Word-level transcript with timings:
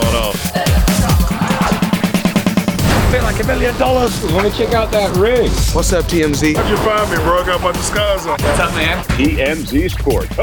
going 0.00 0.14
on. 0.14 0.32
Feel 3.10 3.22
like 3.22 3.42
a 3.42 3.46
million 3.46 3.76
dollars. 3.78 4.22
Let 4.32 4.44
me 4.44 4.50
check 4.50 4.74
out 4.74 4.90
that 4.92 5.16
ring. 5.16 5.50
What's 5.72 5.92
up, 5.92 6.04
TMZ? 6.06 6.56
How'd 6.56 6.70
you 6.70 6.76
find 6.78 7.10
me, 7.10 7.16
bro? 7.18 7.42
I 7.42 7.46
got 7.46 7.60
my 7.60 7.72
disguise 7.72 8.26
on. 8.26 8.32
What's 8.40 8.60
up, 8.60 8.74
man? 8.74 9.02
TMZ 9.04 9.90
Sports. 9.90 10.36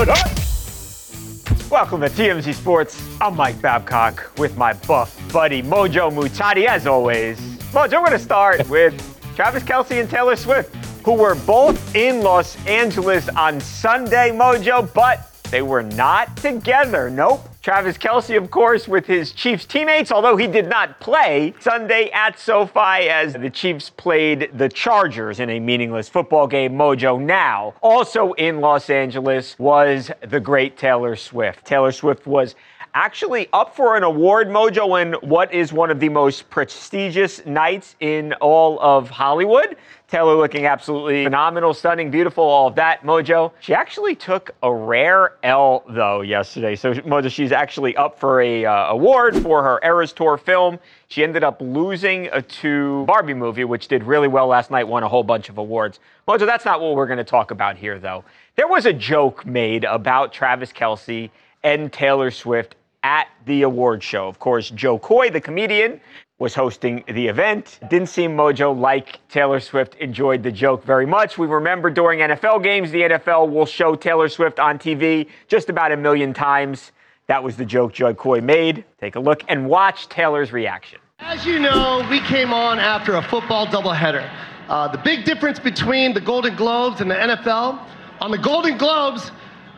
Welcome 1.69 2.01
to 2.01 2.09
TMZ 2.09 2.53
Sports. 2.53 3.07
I'm 3.21 3.35
Mike 3.35 3.61
Babcock 3.61 4.31
with 4.37 4.57
my 4.57 4.73
buff 4.73 5.15
buddy 5.31 5.61
Mojo 5.61 6.11
Muhtadi. 6.11 6.65
As 6.65 6.87
always, 6.87 7.39
Mojo, 7.71 7.93
we're 7.93 8.07
going 8.07 8.11
to 8.11 8.19
start 8.19 8.67
with 8.69 8.93
Travis 9.35 9.63
Kelce 9.63 9.99
and 9.99 10.09
Taylor 10.09 10.35
Swift, 10.35 10.73
who 11.05 11.13
were 11.13 11.35
both 11.35 11.95
in 11.95 12.21
Los 12.21 12.55
Angeles 12.65 13.29
on 13.29 13.59
Sunday, 13.59 14.31
Mojo, 14.31 14.91
but 14.93 15.31
they 15.51 15.61
were 15.61 15.83
not 15.83 16.35
together. 16.37 17.09
Nope. 17.09 17.47
Travis 17.65 17.97
Kelce, 17.97 18.37
of 18.37 18.51
course, 18.51 18.87
with 18.87 19.07
his 19.07 19.31
Chiefs 19.31 19.65
teammates, 19.65 20.11
although 20.11 20.37
he 20.37 20.45
did 20.45 20.69
not 20.69 20.99
play 20.99 21.55
Sunday 21.59 22.11
at 22.11 22.37
SoFi 22.37 23.09
as 23.09 23.33
the 23.33 23.49
Chiefs 23.49 23.89
played 23.89 24.51
the 24.53 24.69
Chargers 24.69 25.39
in 25.39 25.49
a 25.49 25.59
meaningless 25.59 26.07
football 26.07 26.45
game. 26.45 26.73
Mojo 26.73 27.19
now, 27.19 27.73
also 27.81 28.33
in 28.33 28.61
Los 28.61 28.91
Angeles, 28.91 29.57
was 29.57 30.11
the 30.21 30.39
great 30.39 30.77
Taylor 30.77 31.15
Swift. 31.15 31.65
Taylor 31.65 31.91
Swift 31.91 32.27
was 32.27 32.53
actually 32.95 33.49
up 33.51 33.75
for 33.75 33.97
an 33.97 34.03
award, 34.03 34.47
Mojo, 34.47 35.01
in 35.01 35.13
what 35.29 35.53
is 35.53 35.73
one 35.73 35.91
of 35.91 35.99
the 35.99 36.07
most 36.07 36.49
prestigious 36.49 37.45
nights 37.45 37.95
in 37.99 38.31
all 38.35 38.79
of 38.79 39.09
Hollywood. 39.09 39.75
Taylor 40.07 40.35
looking 40.35 40.65
absolutely 40.65 41.25
phenomenal, 41.25 41.73
stunning, 41.73 42.09
beautiful, 42.09 42.43
all 42.43 42.67
of 42.67 42.75
that. 42.75 43.03
Mojo, 43.03 43.51
she 43.59 43.73
actually 43.73 44.15
took 44.15 44.51
a 44.63 44.73
rare 44.73 45.33
L 45.43 45.83
though 45.89 46.21
yesterday. 46.21 46.75
So 46.75 46.93
Mojo, 46.93 47.29
she's 47.29 47.51
actually 47.51 47.97
up 47.97 48.17
for 48.17 48.39
a 48.39 48.63
uh, 48.63 48.87
award 48.87 49.35
for 49.41 49.61
her 49.61 49.79
Eras 49.83 50.13
Tour 50.13 50.37
film. 50.37 50.79
She 51.09 51.21
ended 51.21 51.43
up 51.43 51.59
losing 51.59 52.29
uh, 52.29 52.43
to 52.47 53.03
Barbie 53.05 53.33
movie, 53.33 53.65
which 53.65 53.89
did 53.89 54.05
really 54.05 54.29
well 54.29 54.47
last 54.47 54.71
night, 54.71 54.87
won 54.87 55.03
a 55.03 55.09
whole 55.09 55.23
bunch 55.23 55.49
of 55.49 55.57
awards. 55.57 55.99
Mojo, 56.29 56.45
that's 56.45 56.63
not 56.63 56.79
what 56.79 56.95
we're 56.95 57.07
going 57.07 57.17
to 57.17 57.25
talk 57.25 57.51
about 57.51 57.75
here 57.75 57.99
though. 57.99 58.23
There 58.55 58.69
was 58.69 58.85
a 58.85 58.93
joke 58.93 59.45
made 59.45 59.83
about 59.83 60.31
Travis 60.31 60.71
Kelce 60.71 61.29
and 61.61 61.91
Taylor 61.91 62.31
Swift 62.31 62.75
at 63.05 63.27
the 63.45 63.61
award 63.61 64.01
show. 64.01 64.27
Of 64.27 64.39
course, 64.39 64.71
Jo 64.71 64.97
Koy, 64.97 65.29
the 65.29 65.39
comedian, 65.39 66.01
was 66.39 66.55
hosting 66.55 67.03
the 67.07 67.27
event. 67.27 67.79
Didn't 67.87 68.09
seem 68.09 68.35
Mojo 68.35 68.77
like 68.77 69.19
Taylor 69.29 69.59
Swift 69.59 69.93
enjoyed 69.95 70.41
the 70.41 70.51
joke 70.51 70.83
very 70.83 71.05
much. 71.05 71.37
We 71.37 71.45
remember 71.45 71.91
during 71.91 72.19
NFL 72.19 72.63
games, 72.63 72.89
the 72.89 73.01
NFL 73.01 73.51
will 73.51 73.67
show 73.67 73.93
Taylor 73.93 74.27
Swift 74.27 74.59
on 74.59 74.79
TV 74.79 75.29
just 75.47 75.69
about 75.69 75.91
a 75.91 75.97
million 75.97 76.33
times. 76.33 76.93
That 77.27 77.43
was 77.43 77.55
the 77.55 77.65
joke 77.65 77.93
Jo 77.93 78.11
Koy 78.15 78.41
made. 78.41 78.83
Take 78.99 79.15
a 79.15 79.19
look 79.19 79.43
and 79.49 79.69
watch 79.69 80.09
Taylor's 80.09 80.51
reaction. 80.51 80.97
As 81.19 81.45
you 81.45 81.59
know, 81.59 82.05
we 82.09 82.19
came 82.21 82.53
on 82.53 82.79
after 82.79 83.17
a 83.17 83.21
football 83.21 83.67
doubleheader. 83.67 84.27
Uh, 84.67 84.87
the 84.87 84.97
big 84.97 85.25
difference 85.25 85.59
between 85.59 86.15
the 86.15 86.21
Golden 86.21 86.55
Globes 86.55 87.01
and 87.01 87.11
the 87.11 87.15
NFL, 87.15 87.79
on 88.19 88.31
the 88.31 88.37
Golden 88.39 88.79
Globes, 88.79 89.31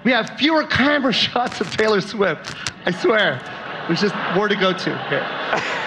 we 0.07 0.13
have 0.13 0.29
fewer 0.39 0.63
camera 0.63 1.11
shots 1.25 1.59
of 1.59 1.69
Taylor 1.75 1.99
Swift. 1.99 2.55
I 2.85 2.91
swear. 2.91 3.41
There's 3.87 3.99
just 3.99 4.15
more 4.33 4.47
to 4.47 4.55
go 4.55 4.71
to 4.71 4.97
here. 5.09 5.83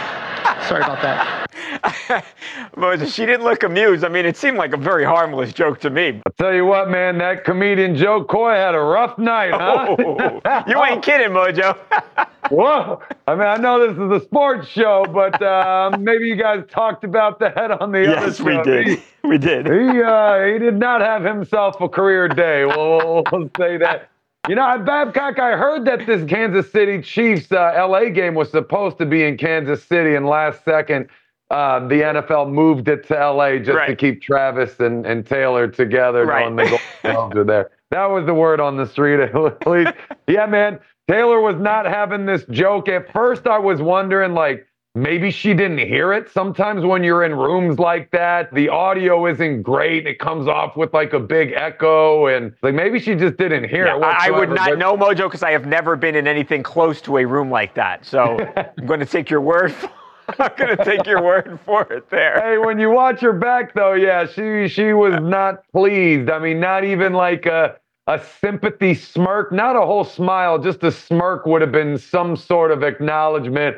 Sorry 0.68 0.82
about 0.82 1.02
that. 1.02 2.24
but 2.76 3.08
she 3.08 3.26
didn't 3.26 3.44
look 3.44 3.62
amused. 3.62 4.04
I 4.04 4.08
mean, 4.08 4.26
it 4.26 4.36
seemed 4.36 4.56
like 4.56 4.72
a 4.72 4.76
very 4.76 5.04
harmless 5.04 5.52
joke 5.52 5.80
to 5.80 5.90
me. 5.90 6.20
I'll 6.26 6.32
tell 6.38 6.54
you 6.54 6.64
what, 6.64 6.90
man, 6.90 7.18
that 7.18 7.44
comedian 7.44 7.96
Jo 7.96 8.24
Koy 8.24 8.52
had 8.52 8.74
a 8.74 8.80
rough 8.80 9.18
night, 9.18 9.52
huh? 9.52 9.96
Oh, 9.98 10.62
you 10.66 10.82
ain't 10.90 11.02
kidding, 11.02 11.28
Mojo. 11.28 11.76
Whoa. 12.50 13.00
I 13.26 13.34
mean, 13.34 13.46
I 13.46 13.56
know 13.56 13.86
this 13.86 13.96
is 13.96 14.22
a 14.22 14.24
sports 14.24 14.68
show, 14.68 15.06
but 15.12 15.40
uh, 15.40 15.96
maybe 16.00 16.26
you 16.26 16.36
guys 16.36 16.64
talked 16.70 17.04
about 17.04 17.38
that 17.40 17.70
on 17.70 17.92
the 17.92 18.16
other 18.16 18.26
yes, 18.26 18.40
we 18.40 18.60
did. 18.62 18.88
He, 18.88 19.02
we 19.28 19.38
did. 19.38 19.66
He, 19.66 20.02
uh, 20.02 20.44
he 20.44 20.58
did 20.58 20.76
not 20.76 21.00
have 21.00 21.22
himself 21.22 21.80
a 21.80 21.88
career 21.88 22.28
day. 22.28 22.64
We'll, 22.64 23.22
we'll 23.30 23.50
say 23.56 23.76
that. 23.78 24.08
You 24.48 24.54
know, 24.54 24.78
Babcock, 24.78 25.38
I 25.38 25.56
heard 25.56 25.84
that 25.84 26.06
this 26.06 26.24
Kansas 26.28 26.70
City 26.72 27.02
Chiefs 27.02 27.52
uh, 27.52 27.72
LA 27.76 28.06
game 28.08 28.34
was 28.34 28.50
supposed 28.50 28.96
to 28.98 29.06
be 29.06 29.24
in 29.24 29.36
Kansas 29.36 29.84
City, 29.84 30.14
and 30.14 30.26
last 30.26 30.64
second, 30.64 31.08
uh, 31.50 31.80
the 31.88 31.96
NFL 32.00 32.50
moved 32.50 32.88
it 32.88 33.06
to 33.08 33.14
LA 33.14 33.58
just 33.58 33.76
Right. 33.76 33.88
to 33.88 33.96
keep 33.96 34.22
Travis 34.22 34.80
and, 34.80 35.04
and 35.04 35.26
Taylor 35.26 35.68
together, 35.68 36.24
Right. 36.24 36.50
knowing 36.50 36.56
the 36.70 36.80
Golden 37.02 37.38
are 37.38 37.44
there. 37.44 37.70
That 37.90 38.06
was 38.06 38.24
the 38.24 38.34
word 38.34 38.60
on 38.60 38.76
the 38.76 38.86
street, 38.86 39.20
at 39.34 39.66
least. 39.66 39.92
Yeah, 40.26 40.46
man. 40.46 40.80
Taylor 41.08 41.40
was 41.40 41.56
not 41.56 41.84
having 41.86 42.24
this 42.24 42.44
joke. 42.50 42.88
At 42.88 43.12
first, 43.12 43.46
I 43.46 43.58
was 43.58 43.82
wondering, 43.82 44.32
like, 44.32 44.66
maybe 44.94 45.30
she 45.30 45.54
didn't 45.54 45.78
hear 45.78 46.12
it. 46.12 46.30
Sometimes 46.30 46.84
when 46.84 47.02
you're 47.04 47.24
in 47.24 47.34
rooms 47.34 47.78
like 47.78 48.10
that, 48.10 48.52
the 48.54 48.68
audio 48.68 49.26
isn't 49.26 49.62
great. 49.62 50.06
It 50.06 50.18
comes 50.18 50.48
off 50.48 50.76
with 50.76 50.92
like 50.92 51.12
a 51.12 51.20
big 51.20 51.52
echo, 51.54 52.26
and 52.26 52.52
like 52.62 52.74
maybe 52.74 52.98
she 52.98 53.14
just 53.14 53.36
didn't 53.36 53.68
hear 53.68 53.86
Yeah, 53.86 53.96
it. 53.96 54.02
I, 54.02 54.28
I 54.28 54.30
would 54.30 54.50
not 54.50 54.70
but- 54.70 54.78
know, 54.78 54.96
Mojo, 54.96 55.28
because 55.28 55.42
I 55.42 55.52
have 55.52 55.66
never 55.66 55.96
been 55.96 56.14
in 56.16 56.26
anything 56.26 56.62
close 56.62 57.00
to 57.02 57.18
a 57.18 57.24
room 57.24 57.50
like 57.50 57.74
that. 57.74 58.04
So 58.04 58.38
I'm 58.78 58.86
going 58.86 59.00
to 59.00 59.06
take 59.06 59.30
your 59.30 59.40
word. 59.40 59.72
For, 59.72 59.90
I'm 60.38 60.52
going 60.56 60.76
to 60.76 60.84
take 60.84 61.06
your 61.06 61.22
word 61.22 61.58
for 61.64 61.82
it 61.92 62.08
there. 62.10 62.40
Hey, 62.40 62.58
when 62.58 62.78
you 62.78 62.90
watch 62.90 63.20
her 63.20 63.32
back 63.32 63.74
though, 63.74 63.94
yeah, 63.94 64.26
she 64.26 64.68
she 64.68 64.92
was 64.92 65.14
not 65.20 65.64
pleased. 65.72 66.30
I 66.30 66.38
mean, 66.38 66.60
not 66.60 66.84
even 66.84 67.12
like 67.12 67.46
a 67.46 67.76
a 68.06 68.20
sympathy 68.40 68.94
smirk, 68.94 69.52
not 69.52 69.76
a 69.76 69.80
whole 69.80 70.02
smile, 70.04 70.58
just 70.58 70.82
a 70.82 70.90
smirk 70.90 71.46
would 71.46 71.60
have 71.60 71.70
been 71.70 71.96
some 71.98 72.34
sort 72.36 72.72
of 72.72 72.82
acknowledgement. 72.82 73.76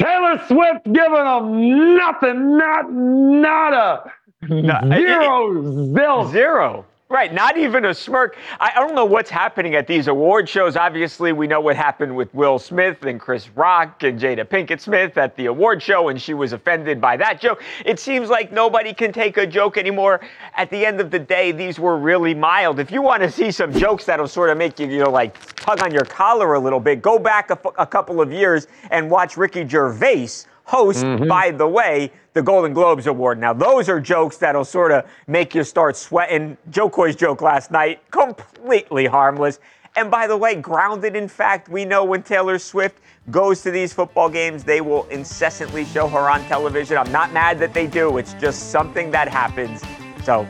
Taylor 0.00 0.38
Swift 0.46 0.84
giving 0.84 1.12
them 1.12 1.96
nothing, 1.96 2.56
not 2.58 2.90
nada, 2.90 4.12
zero, 4.48 5.62
zilch. 5.62 6.32
Zero. 6.32 6.84
Right, 7.10 7.34
not 7.34 7.58
even 7.58 7.84
a 7.84 7.92
smirk. 7.92 8.38
I, 8.58 8.72
don't 8.76 8.94
know 8.94 9.04
what's 9.04 9.28
happening 9.28 9.74
at 9.74 9.86
these 9.86 10.08
award 10.08 10.48
shows. 10.48 10.74
Obviously, 10.74 11.32
we 11.32 11.46
know 11.46 11.60
what 11.60 11.76
happened 11.76 12.16
with 12.16 12.34
Will 12.34 12.58
Smith 12.58 13.04
and 13.04 13.20
Chris 13.20 13.50
Rock 13.50 14.02
and 14.04 14.18
Jada 14.18 14.42
Pinkett 14.46 14.80
Smith 14.80 15.18
at 15.18 15.36
the 15.36 15.46
award 15.46 15.82
show, 15.82 16.08
and 16.08 16.20
she 16.20 16.32
was 16.32 16.54
offended 16.54 17.02
by 17.02 17.18
that 17.18 17.42
joke. 17.42 17.62
It 17.84 18.00
seems 18.00 18.30
like 18.30 18.52
nobody 18.52 18.94
can 18.94 19.12
take 19.12 19.36
a 19.36 19.46
joke 19.46 19.76
anymore. 19.76 20.22
At 20.56 20.70
the 20.70 20.86
end 20.86 20.98
of 20.98 21.10
the 21.10 21.18
day, 21.18 21.52
these 21.52 21.78
were 21.78 21.98
really 21.98 22.32
mild. 22.32 22.80
If 22.80 22.90
you 22.90 23.02
want 23.02 23.22
to 23.22 23.30
see 23.30 23.50
some 23.50 23.70
jokes 23.70 24.06
that'll 24.06 24.26
sort 24.26 24.48
of 24.48 24.56
make 24.56 24.80
you, 24.80 24.86
you 24.86 25.00
know, 25.00 25.10
like 25.10 25.38
tug 25.56 25.82
on 25.82 25.92
your 25.92 26.06
collar 26.06 26.54
a 26.54 26.58
little 26.58 26.80
bit, 26.80 27.02
go 27.02 27.18
back 27.18 27.50
a, 27.50 27.58
a 27.76 27.86
couple 27.86 28.22
of 28.22 28.32
years 28.32 28.66
and 28.90 29.10
watch 29.10 29.36
Ricky 29.36 29.68
Gervais 29.68 30.46
host, 30.64 31.04
mm-hmm. 31.04 31.28
by 31.28 31.50
the 31.50 31.66
way, 31.66 32.10
the 32.32 32.42
Golden 32.42 32.72
Globes 32.72 33.06
Award. 33.06 33.38
Now, 33.38 33.52
those 33.52 33.88
are 33.88 34.00
jokes 34.00 34.36
that'll 34.38 34.64
sort 34.64 34.90
of 34.92 35.06
make 35.26 35.54
you 35.54 35.62
start 35.64 35.96
sweating. 35.96 36.56
Jo 36.70 36.90
Koy's 36.90 37.16
joke 37.16 37.42
last 37.42 37.70
night, 37.70 38.00
completely 38.10 39.06
harmless. 39.06 39.60
And 39.96 40.10
by 40.10 40.26
the 40.26 40.36
way, 40.36 40.56
grounded 40.56 41.14
in 41.14 41.28
fact, 41.28 41.68
we 41.68 41.84
know 41.84 42.04
when 42.04 42.22
Taylor 42.22 42.58
Swift 42.58 42.98
goes 43.30 43.62
to 43.62 43.70
these 43.70 43.92
football 43.92 44.28
games, 44.28 44.64
they 44.64 44.80
will 44.80 45.04
incessantly 45.04 45.84
show 45.84 46.08
her 46.08 46.28
on 46.30 46.42
television. 46.44 46.96
I'm 46.96 47.12
not 47.12 47.32
mad 47.32 47.58
that 47.60 47.72
they 47.72 47.86
do, 47.86 48.18
it's 48.18 48.34
just 48.34 48.70
something 48.70 49.10
that 49.12 49.28
happens. 49.28 49.82
So, 50.24 50.48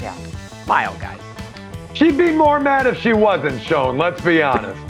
yeah, 0.00 0.14
smile, 0.64 0.96
guys. 1.00 1.20
She'd 1.94 2.16
be 2.16 2.30
more 2.30 2.60
mad 2.60 2.86
if 2.86 3.00
she 3.00 3.12
wasn't 3.12 3.60
shown. 3.60 3.98
Let's 3.98 4.20
be 4.20 4.40
honest. 4.40 4.89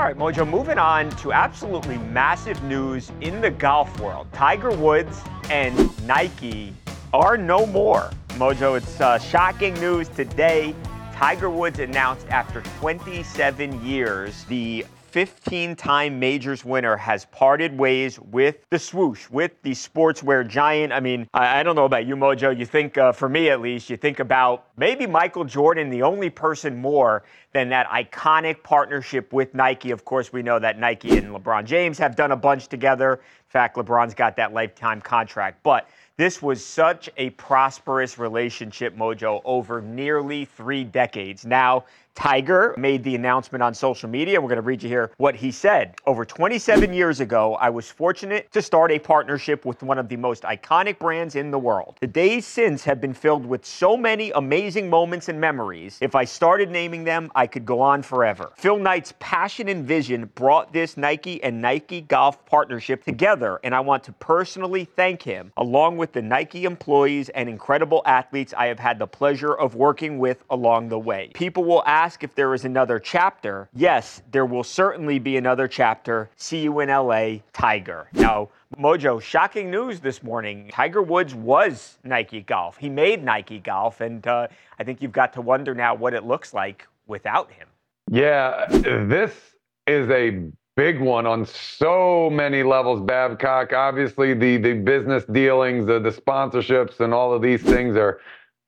All 0.00 0.06
right, 0.06 0.16
Mojo, 0.16 0.48
moving 0.48 0.78
on 0.78 1.10
to 1.16 1.30
absolutely 1.30 1.98
massive 1.98 2.62
news 2.62 3.12
in 3.20 3.42
the 3.42 3.50
golf 3.50 4.00
world. 4.00 4.28
Tiger 4.32 4.70
Woods 4.70 5.20
and 5.50 5.76
Nike 6.06 6.72
are 7.12 7.36
no 7.36 7.66
more. 7.66 8.10
Mojo, 8.28 8.78
it's 8.78 8.98
uh, 8.98 9.18
shocking 9.18 9.74
news 9.74 10.08
today. 10.08 10.74
Tiger 11.12 11.50
Woods 11.50 11.80
announced 11.80 12.26
after 12.28 12.62
27 12.78 13.84
years, 13.84 14.44
the 14.44 14.86
15 15.10 15.74
time 15.74 16.20
majors 16.20 16.64
winner 16.64 16.96
has 16.96 17.24
parted 17.26 17.76
ways 17.76 18.20
with 18.20 18.64
the 18.70 18.78
swoosh, 18.78 19.28
with 19.28 19.50
the 19.62 19.72
sportswear 19.72 20.46
giant. 20.46 20.92
I 20.92 21.00
mean, 21.00 21.26
I, 21.34 21.60
I 21.60 21.62
don't 21.64 21.74
know 21.74 21.84
about 21.84 22.06
you, 22.06 22.14
Mojo. 22.14 22.56
You 22.56 22.64
think, 22.64 22.96
uh, 22.96 23.10
for 23.10 23.28
me 23.28 23.50
at 23.50 23.60
least, 23.60 23.90
you 23.90 23.96
think 23.96 24.20
about 24.20 24.66
maybe 24.76 25.06
Michael 25.06 25.44
Jordan, 25.44 25.90
the 25.90 26.02
only 26.02 26.30
person 26.30 26.76
more 26.76 27.24
than 27.52 27.68
that 27.70 27.88
iconic 27.88 28.62
partnership 28.62 29.32
with 29.32 29.52
Nike. 29.52 29.90
Of 29.90 30.04
course, 30.04 30.32
we 30.32 30.42
know 30.42 30.60
that 30.60 30.78
Nike 30.78 31.18
and 31.18 31.34
LeBron 31.34 31.64
James 31.64 31.98
have 31.98 32.14
done 32.14 32.30
a 32.30 32.36
bunch 32.36 32.68
together. 32.68 33.14
In 33.14 33.48
fact, 33.48 33.76
LeBron's 33.76 34.14
got 34.14 34.36
that 34.36 34.52
lifetime 34.52 35.00
contract. 35.00 35.64
But 35.64 35.88
this 36.16 36.40
was 36.40 36.64
such 36.64 37.10
a 37.16 37.30
prosperous 37.30 38.18
relationship, 38.18 38.96
Mojo, 38.96 39.40
over 39.44 39.80
nearly 39.80 40.44
three 40.44 40.84
decades. 40.84 41.44
Now, 41.44 41.86
Tiger 42.20 42.74
made 42.76 43.02
the 43.02 43.14
announcement 43.14 43.62
on 43.62 43.72
social 43.72 44.06
media. 44.06 44.38
We're 44.38 44.48
going 44.48 44.56
to 44.56 44.62
read 44.62 44.82
you 44.82 44.90
here 44.90 45.10
what 45.16 45.34
he 45.34 45.50
said. 45.50 45.94
Over 46.06 46.26
27 46.26 46.92
years 46.92 47.20
ago, 47.20 47.54
I 47.54 47.70
was 47.70 47.88
fortunate 47.88 48.52
to 48.52 48.60
start 48.60 48.92
a 48.92 48.98
partnership 48.98 49.64
with 49.64 49.82
one 49.82 49.96
of 49.98 50.06
the 50.06 50.16
most 50.16 50.42
iconic 50.42 50.98
brands 50.98 51.34
in 51.34 51.50
the 51.50 51.58
world. 51.58 51.96
The 51.98 52.06
days 52.06 52.44
since 52.44 52.84
have 52.84 53.00
been 53.00 53.14
filled 53.14 53.46
with 53.46 53.64
so 53.64 53.96
many 53.96 54.32
amazing 54.32 54.90
moments 54.90 55.30
and 55.30 55.40
memories. 55.40 55.96
If 56.02 56.14
I 56.14 56.26
started 56.26 56.70
naming 56.70 57.04
them, 57.04 57.32
I 57.34 57.46
could 57.46 57.64
go 57.64 57.80
on 57.80 58.02
forever. 58.02 58.52
Phil 58.54 58.78
Knight's 58.78 59.14
passion 59.18 59.70
and 59.70 59.86
vision 59.86 60.30
brought 60.34 60.74
this 60.74 60.98
Nike 60.98 61.42
and 61.42 61.62
Nike 61.62 62.02
Golf 62.02 62.44
partnership 62.44 63.02
together, 63.02 63.60
and 63.64 63.74
I 63.74 63.80
want 63.80 64.04
to 64.04 64.12
personally 64.12 64.84
thank 64.84 65.22
him, 65.22 65.54
along 65.56 65.96
with 65.96 66.12
the 66.12 66.20
Nike 66.20 66.66
employees 66.66 67.30
and 67.30 67.48
incredible 67.48 68.02
athletes 68.04 68.52
I 68.54 68.66
have 68.66 68.78
had 68.78 68.98
the 68.98 69.06
pleasure 69.06 69.54
of 69.54 69.74
working 69.74 70.18
with 70.18 70.44
along 70.50 70.90
the 70.90 70.98
way. 70.98 71.30
People 71.32 71.64
will 71.64 71.82
ask 71.86 72.09
if 72.22 72.34
there 72.34 72.54
is 72.54 72.64
another 72.64 72.98
chapter. 72.98 73.68
Yes, 73.74 74.22
there 74.30 74.46
will 74.46 74.64
certainly 74.64 75.18
be 75.18 75.36
another 75.36 75.68
chapter. 75.68 76.30
See 76.36 76.60
you 76.60 76.80
in 76.80 76.88
LA, 76.88 77.38
Tiger. 77.52 78.08
Now, 78.12 78.48
Mojo, 78.78 79.20
shocking 79.20 79.70
news 79.70 80.00
this 80.00 80.22
morning. 80.22 80.70
Tiger 80.72 81.02
Woods 81.02 81.34
was 81.34 81.98
Nike 82.04 82.40
Golf. 82.40 82.76
He 82.76 82.88
made 82.88 83.22
Nike 83.24 83.58
Golf, 83.58 84.00
and 84.00 84.26
uh, 84.26 84.48
I 84.78 84.84
think 84.84 85.02
you've 85.02 85.12
got 85.12 85.32
to 85.34 85.40
wonder 85.40 85.74
now 85.74 85.94
what 85.94 86.14
it 86.14 86.24
looks 86.24 86.54
like 86.54 86.86
without 87.06 87.50
him. 87.50 87.68
Yeah, 88.10 88.66
this 88.68 89.32
is 89.86 90.08
a 90.10 90.50
big 90.76 91.00
one 91.00 91.26
on 91.26 91.44
so 91.44 92.30
many 92.30 92.62
levels, 92.62 93.00
Babcock. 93.00 93.72
Obviously, 93.72 94.34
the 94.34 94.56
the 94.56 94.72
business 94.74 95.24
dealings, 95.24 95.86
the, 95.86 95.98
the 95.98 96.10
sponsorships, 96.10 97.00
and 97.00 97.12
all 97.12 97.32
of 97.32 97.42
these 97.42 97.62
things 97.62 97.96
are 97.96 98.20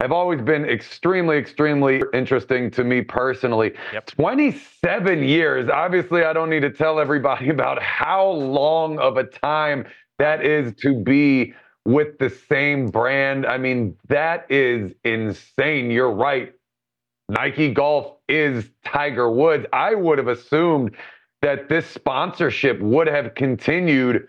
have 0.02 0.12
always 0.12 0.40
been 0.40 0.64
extremely, 0.64 1.38
extremely 1.38 2.02
interesting 2.12 2.70
to 2.72 2.84
me 2.84 3.02
personally. 3.02 3.72
Yep. 3.92 4.06
27 4.06 5.22
years. 5.22 5.70
Obviously, 5.70 6.24
I 6.24 6.32
don't 6.32 6.50
need 6.50 6.60
to 6.60 6.70
tell 6.70 7.00
everybody 7.00 7.48
about 7.50 7.82
how 7.82 8.28
long 8.28 8.98
of 8.98 9.16
a 9.16 9.24
time 9.24 9.86
that 10.18 10.44
is 10.44 10.74
to 10.82 10.94
be 11.02 11.54
with 11.84 12.18
the 12.18 12.30
same 12.30 12.88
brand. 12.88 13.46
I 13.46 13.58
mean, 13.58 13.96
that 14.08 14.46
is 14.50 14.92
insane. 15.04 15.90
You're 15.90 16.12
right. 16.12 16.52
Nike 17.28 17.72
Golf 17.72 18.16
is 18.28 18.68
Tiger 18.84 19.30
Woods. 19.30 19.66
I 19.72 19.94
would 19.94 20.18
have 20.18 20.28
assumed 20.28 20.96
that 21.40 21.68
this 21.68 21.86
sponsorship 21.86 22.80
would 22.80 23.08
have 23.08 23.34
continued 23.34 24.28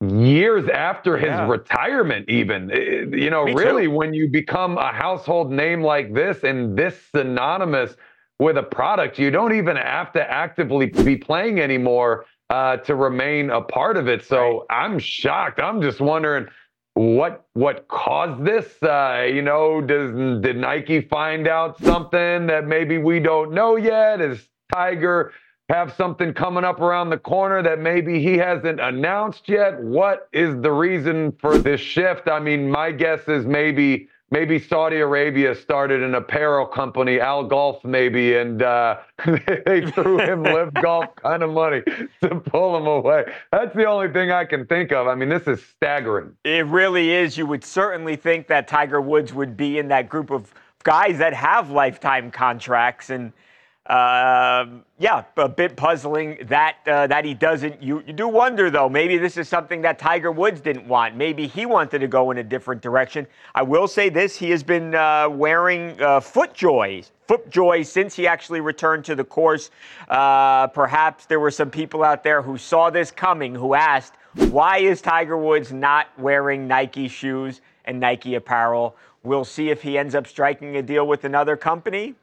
years 0.00 0.66
after 0.70 1.18
his 1.18 1.28
yeah. 1.28 1.46
retirement 1.46 2.26
even 2.28 2.70
you 3.12 3.28
know 3.28 3.44
Me 3.44 3.52
really 3.52 3.84
too. 3.84 3.90
when 3.90 4.14
you 4.14 4.28
become 4.30 4.78
a 4.78 4.92
household 4.92 5.52
name 5.52 5.82
like 5.82 6.14
this 6.14 6.42
and 6.42 6.74
this 6.76 6.98
synonymous 7.14 7.96
with 8.38 8.56
a 8.56 8.62
product 8.62 9.18
you 9.18 9.30
don't 9.30 9.54
even 9.54 9.76
have 9.76 10.10
to 10.12 10.30
actively 10.30 10.86
be 10.86 11.16
playing 11.16 11.60
anymore 11.60 12.24
uh, 12.48 12.78
to 12.78 12.94
remain 12.94 13.50
a 13.50 13.60
part 13.60 13.98
of 13.98 14.08
it 14.08 14.24
so 14.24 14.64
right. 14.70 14.84
i'm 14.84 14.98
shocked 14.98 15.60
i'm 15.60 15.82
just 15.82 16.00
wondering 16.00 16.46
what 16.94 17.44
what 17.52 17.86
caused 17.88 18.42
this 18.42 18.82
uh, 18.82 19.22
you 19.30 19.42
know 19.42 19.82
does 19.82 20.12
did 20.40 20.56
nike 20.56 21.02
find 21.02 21.46
out 21.46 21.78
something 21.82 22.46
that 22.46 22.66
maybe 22.66 22.96
we 22.96 23.20
don't 23.20 23.52
know 23.52 23.76
yet 23.76 24.22
is 24.22 24.48
tiger 24.72 25.30
have 25.70 25.94
something 25.94 26.34
coming 26.34 26.64
up 26.64 26.80
around 26.80 27.10
the 27.10 27.18
corner 27.18 27.62
that 27.62 27.78
maybe 27.78 28.20
he 28.20 28.36
hasn't 28.36 28.80
announced 28.80 29.48
yet? 29.48 29.80
What 29.80 30.28
is 30.32 30.60
the 30.60 30.72
reason 30.72 31.30
for 31.40 31.58
this 31.58 31.80
shift? 31.80 32.28
I 32.28 32.40
mean, 32.40 32.68
my 32.68 32.90
guess 32.90 33.28
is 33.28 33.46
maybe 33.46 34.08
maybe 34.32 34.58
Saudi 34.58 34.96
Arabia 34.96 35.54
started 35.54 36.02
an 36.02 36.16
apparel 36.16 36.66
company, 36.66 37.20
Al 37.20 37.44
Golf 37.44 37.84
maybe, 37.84 38.36
and 38.36 38.62
uh, 38.62 38.98
they 39.66 39.88
threw 39.92 40.18
him 40.18 40.42
LIV 40.54 40.74
Golf 40.74 41.14
kind 41.14 41.44
of 41.44 41.50
money 41.50 41.82
to 42.22 42.34
pull 42.40 42.76
him 42.76 42.88
away. 42.88 43.32
That's 43.52 43.74
the 43.74 43.84
only 43.84 44.12
thing 44.12 44.32
I 44.32 44.44
can 44.44 44.66
think 44.66 44.90
of. 44.90 45.06
I 45.06 45.14
mean, 45.14 45.28
this 45.28 45.46
is 45.46 45.64
staggering. 45.64 46.36
It 46.42 46.66
really 46.66 47.10
is. 47.12 47.38
You 47.38 47.46
would 47.46 47.64
certainly 47.64 48.16
think 48.16 48.48
that 48.48 48.66
Tiger 48.66 49.00
Woods 49.00 49.32
would 49.32 49.56
be 49.56 49.78
in 49.78 49.86
that 49.88 50.08
group 50.08 50.30
of 50.30 50.52
guys 50.82 51.18
that 51.18 51.32
have 51.32 51.70
lifetime 51.70 52.32
contracts 52.32 53.10
and– 53.10 53.32
uh, 53.90 54.66
yeah, 55.00 55.24
a 55.36 55.48
bit 55.48 55.74
puzzling 55.74 56.38
that 56.44 56.76
uh, 56.86 57.08
that 57.08 57.24
he 57.24 57.34
doesn't. 57.34 57.82
You, 57.82 58.04
you 58.06 58.12
do 58.12 58.28
wonder 58.28 58.70
though. 58.70 58.88
Maybe 58.88 59.18
this 59.18 59.36
is 59.36 59.48
something 59.48 59.82
that 59.82 59.98
Tiger 59.98 60.30
Woods 60.30 60.60
didn't 60.60 60.86
want. 60.86 61.16
Maybe 61.16 61.48
he 61.48 61.66
wanted 61.66 61.98
to 61.98 62.06
go 62.06 62.30
in 62.30 62.38
a 62.38 62.44
different 62.44 62.82
direction. 62.82 63.26
I 63.52 63.62
will 63.62 63.88
say 63.88 64.08
this: 64.08 64.36
he 64.36 64.50
has 64.50 64.62
been 64.62 64.94
uh, 64.94 65.28
wearing 65.28 66.00
uh, 66.00 66.20
FootJoy, 66.20 67.10
FootJoy 67.28 67.84
since 67.84 68.14
he 68.14 68.28
actually 68.28 68.60
returned 68.60 69.04
to 69.06 69.16
the 69.16 69.24
course. 69.24 69.72
Uh, 70.08 70.68
perhaps 70.68 71.26
there 71.26 71.40
were 71.40 71.50
some 71.50 71.68
people 71.68 72.04
out 72.04 72.22
there 72.22 72.42
who 72.42 72.58
saw 72.58 72.90
this 72.90 73.10
coming, 73.10 73.56
who 73.56 73.74
asked, 73.74 74.14
"Why 74.36 74.78
is 74.78 75.02
Tiger 75.02 75.36
Woods 75.36 75.72
not 75.72 76.06
wearing 76.16 76.68
Nike 76.68 77.08
shoes 77.08 77.60
and 77.86 77.98
Nike 77.98 78.36
apparel?" 78.36 78.94
We'll 79.24 79.44
see 79.44 79.70
if 79.70 79.82
he 79.82 79.98
ends 79.98 80.14
up 80.14 80.28
striking 80.28 80.76
a 80.76 80.82
deal 80.82 81.08
with 81.08 81.24
another 81.24 81.56
company 81.56 82.14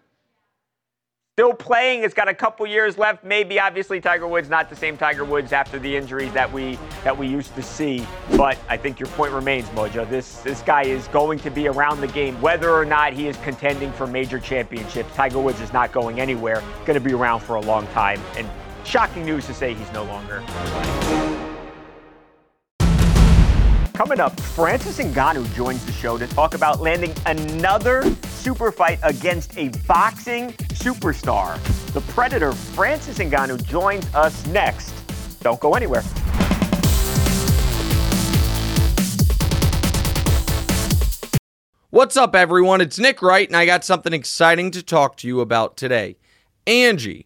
still 1.37 1.53
playing. 1.53 2.01
It's 2.01 2.15
got 2.15 2.27
a 2.27 2.33
couple 2.33 2.65
years 2.65 2.97
left. 2.97 3.23
Maybe 3.23 3.59
obviously 3.59 4.01
Tiger 4.01 4.27
Woods 4.27 4.49
not 4.49 4.71
the 4.71 4.75
same 4.75 4.97
Tiger 4.97 5.23
Woods 5.23 5.53
after 5.53 5.77
the 5.77 5.95
injuries 5.95 6.33
that 6.33 6.51
we 6.51 6.79
that 7.03 7.15
we 7.15 7.27
used 7.27 7.53
to 7.53 7.61
see. 7.61 8.03
But 8.35 8.57
I 8.67 8.75
think 8.75 8.99
your 8.99 9.07
point 9.09 9.33
remains, 9.33 9.67
Mojo. 9.69 10.09
This 10.09 10.39
this 10.39 10.63
guy 10.63 10.81
is 10.81 11.07
going 11.09 11.37
to 11.41 11.51
be 11.51 11.67
around 11.67 12.01
the 12.01 12.07
game, 12.07 12.41
whether 12.41 12.71
or 12.71 12.85
not 12.85 13.13
he 13.13 13.27
is 13.27 13.37
contending 13.37 13.91
for 13.91 14.07
major 14.07 14.39
championships. 14.39 15.13
Tiger 15.13 15.39
Woods 15.39 15.61
is 15.61 15.71
not 15.71 15.91
going 15.91 16.19
anywhere. 16.19 16.63
Going 16.87 16.99
to 16.99 17.07
be 17.07 17.13
around 17.13 17.41
for 17.41 17.57
a 17.57 17.61
long 17.61 17.85
time. 17.89 18.19
And 18.35 18.49
shocking 18.83 19.23
news 19.23 19.45
to 19.45 19.53
say 19.53 19.75
he's 19.75 19.91
no 19.93 20.05
longer. 20.05 20.43
Coming 23.97 24.19
up, 24.19 24.39
Francis 24.39 24.99
Ngannou 24.99 25.51
joins 25.55 25.83
the 25.83 25.91
show 25.91 26.19
to 26.19 26.27
talk 26.27 26.53
about 26.53 26.79
landing 26.81 27.15
another 27.25 28.03
super 28.27 28.71
fight 28.71 28.99
against 29.01 29.57
a 29.57 29.69
boxing 29.87 30.51
superstar. 30.75 31.57
The 31.93 32.01
Predator, 32.01 32.51
Francis 32.51 33.17
Ngannou, 33.17 33.65
joins 33.65 34.05
us 34.13 34.45
next. 34.45 34.93
Don't 35.39 35.59
go 35.59 35.73
anywhere. 35.73 36.03
What's 41.89 42.15
up, 42.17 42.35
everyone? 42.35 42.81
It's 42.81 42.99
Nick 42.99 43.23
Wright, 43.23 43.49
and 43.49 43.57
I 43.57 43.65
got 43.65 43.83
something 43.83 44.13
exciting 44.13 44.69
to 44.69 44.83
talk 44.83 45.17
to 45.17 45.27
you 45.27 45.41
about 45.41 45.75
today. 45.75 46.17
Angi 46.67 47.25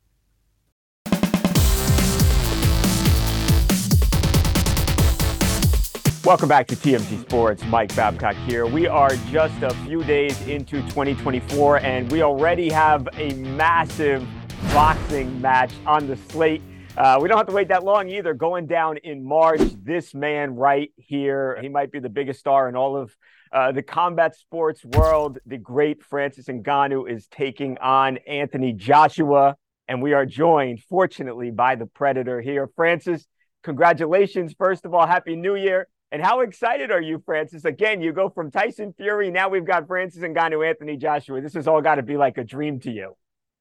Welcome 6.31 6.47
back 6.47 6.67
to 6.67 6.77
TMZ 6.77 7.23
Sports. 7.23 7.61
Mike 7.65 7.93
Babcock 7.93 8.37
here. 8.47 8.65
We 8.65 8.87
are 8.87 9.09
just 9.31 9.61
a 9.63 9.73
few 9.83 10.01
days 10.05 10.39
into 10.47 10.81
2024, 10.83 11.79
and 11.79 12.09
we 12.09 12.21
already 12.21 12.69
have 12.69 13.05
a 13.17 13.33
massive 13.33 14.25
boxing 14.73 15.41
match 15.41 15.73
on 15.85 16.07
the 16.07 16.15
slate. 16.15 16.61
Uh, 16.95 17.19
we 17.21 17.27
don't 17.27 17.37
have 17.37 17.47
to 17.47 17.53
wait 17.53 17.67
that 17.67 17.83
long 17.83 18.07
either. 18.07 18.33
Going 18.33 18.65
down 18.65 18.95
in 18.95 19.25
March, 19.25 19.59
this 19.83 20.13
man 20.13 20.55
right 20.55 20.93
here, 20.95 21.59
he 21.59 21.67
might 21.67 21.91
be 21.91 21.99
the 21.99 22.07
biggest 22.07 22.39
star 22.39 22.69
in 22.69 22.77
all 22.77 22.95
of 22.95 23.13
uh, 23.51 23.73
the 23.73 23.83
combat 23.83 24.33
sports 24.33 24.85
world. 24.85 25.37
The 25.45 25.57
great 25.57 26.01
Francis 26.01 26.45
Ngannou 26.45 27.11
is 27.11 27.27
taking 27.27 27.77
on 27.79 28.19
Anthony 28.19 28.71
Joshua, 28.71 29.57
and 29.89 30.01
we 30.01 30.13
are 30.13 30.25
joined, 30.25 30.81
fortunately, 30.83 31.51
by 31.51 31.75
the 31.75 31.87
Predator 31.87 32.39
here. 32.39 32.69
Francis, 32.77 33.27
congratulations. 33.63 34.55
First 34.57 34.85
of 34.85 34.93
all, 34.93 35.05
Happy 35.05 35.35
New 35.35 35.55
Year. 35.55 35.89
And 36.11 36.21
how 36.21 36.41
excited 36.41 36.91
are 36.91 37.01
you, 37.01 37.23
Francis? 37.25 37.63
Again, 37.63 38.01
you 38.01 38.11
go 38.11 38.29
from 38.29 38.51
Tyson 38.51 38.93
Fury. 38.97 39.31
Now 39.31 39.47
we've 39.47 39.65
got 39.65 39.87
Francis 39.87 40.23
and 40.23 40.35
Ngannou, 40.35 40.67
Anthony 40.67 40.97
Joshua. 40.97 41.39
This 41.39 41.53
has 41.53 41.67
all 41.67 41.81
got 41.81 41.95
to 41.95 42.03
be 42.03 42.17
like 42.17 42.37
a 42.37 42.43
dream 42.43 42.81
to 42.81 42.91
you. 42.91 43.15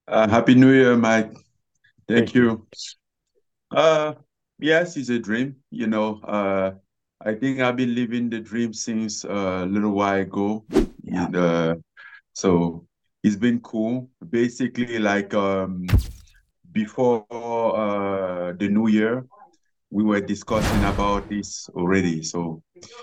Uh, 0.09 0.29
Happy 0.29 0.57
New 0.57 0.73
Year, 0.73 0.97
Mike. 0.97 1.33
Thank, 1.33 1.45
Thank 2.09 2.35
you. 2.35 2.67
you. 3.73 3.79
Uh, 3.79 4.15
yes, 4.59 4.97
it's 4.97 5.11
a 5.11 5.19
dream. 5.21 5.57
You 5.71 5.87
know, 5.87 6.21
uh, 6.25 6.73
I 7.25 7.35
think 7.35 7.61
I've 7.61 7.77
been 7.77 7.95
living 7.95 8.29
the 8.29 8.41
dream 8.41 8.73
since 8.73 9.25
uh, 9.25 9.63
a 9.63 9.67
little 9.67 9.93
while 9.93 10.21
ago. 10.21 10.65
Yeah. 11.05 11.27
And, 11.27 11.37
uh, 11.37 11.75
so 12.33 12.85
it's 13.23 13.37
been 13.37 13.61
cool. 13.61 14.11
Basically, 14.29 14.99
like 14.99 15.35
um, 15.35 15.87
before 16.73 17.27
uh, 17.31 18.55
the 18.59 18.69
new 18.69 18.89
year, 18.89 19.25
we 19.91 20.05
were 20.05 20.21
discussing 20.21 20.85
about 20.85 21.29
this 21.29 21.69
already. 21.71 22.23
So 22.23 22.63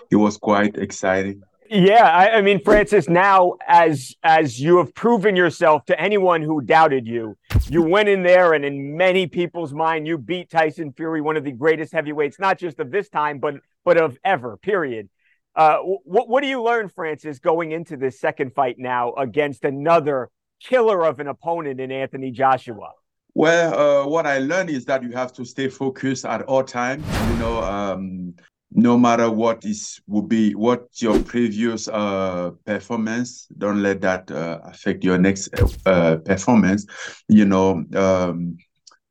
it 0.09 0.15
was 0.15 0.37
quite 0.37 0.77
exciting. 0.77 1.43
Yeah, 1.69 2.05
I, 2.05 2.37
I, 2.37 2.41
mean, 2.41 2.63
Francis. 2.63 3.09
Now, 3.09 3.55
as 3.67 4.15
as 4.23 4.59
you 4.59 4.77
have 4.77 4.93
proven 4.95 5.35
yourself 5.35 5.83
to 5.85 5.99
anyone 5.99 6.41
who 6.41 6.61
doubted 6.61 7.05
you, 7.05 7.37
you 7.67 7.81
went 7.81 8.07
in 8.07 8.23
there, 8.23 8.53
and 8.53 8.63
in 8.63 8.95
many 8.95 9.27
people's 9.27 9.73
mind, 9.73 10.07
you 10.07 10.17
beat 10.17 10.49
Tyson 10.49 10.93
Fury, 10.93 11.19
one 11.19 11.35
of 11.35 11.43
the 11.43 11.51
greatest 11.51 11.91
heavyweights, 11.91 12.39
not 12.39 12.57
just 12.57 12.79
of 12.79 12.89
this 12.89 13.09
time, 13.09 13.39
but 13.39 13.55
but 13.83 13.97
of 13.97 14.17
ever. 14.23 14.55
Period. 14.55 15.09
Uh, 15.55 15.79
what 15.79 16.29
what 16.29 16.41
do 16.41 16.47
you 16.47 16.63
learn, 16.63 16.87
Francis, 16.87 17.39
going 17.39 17.73
into 17.73 17.97
this 17.97 18.17
second 18.17 18.53
fight 18.53 18.77
now 18.77 19.13
against 19.15 19.65
another 19.65 20.29
killer 20.61 21.05
of 21.05 21.19
an 21.19 21.27
opponent 21.27 21.81
in 21.81 21.91
Anthony 21.91 22.31
Joshua? 22.31 22.91
Well, 23.37 23.79
uh, 23.79 24.07
what 24.07 24.25
I 24.25 24.39
learned 24.39 24.71
is 24.71 24.85
that 24.85 25.03
you 25.03 25.11
have 25.11 25.31
to 25.33 25.45
stay 25.45 25.69
focused 25.69 26.25
at 26.25 26.41
all 26.45 26.63
times. 26.63 27.05
You 27.29 27.37
know, 27.37 27.61
um, 27.61 28.33
no 28.71 28.97
matter 28.97 29.29
what 29.29 29.63
is 29.63 30.01
will 30.07 30.23
be 30.23 30.55
what 30.55 30.87
your 30.95 31.19
previous 31.19 31.87
uh, 31.87 32.49
performance, 32.65 33.47
don't 33.55 33.83
let 33.83 34.01
that 34.01 34.31
uh, 34.31 34.61
affect 34.63 35.03
your 35.03 35.19
next 35.19 35.49
uh, 35.85 36.15
performance. 36.15 36.87
You 37.27 37.45
know, 37.45 37.85
um, 37.93 38.57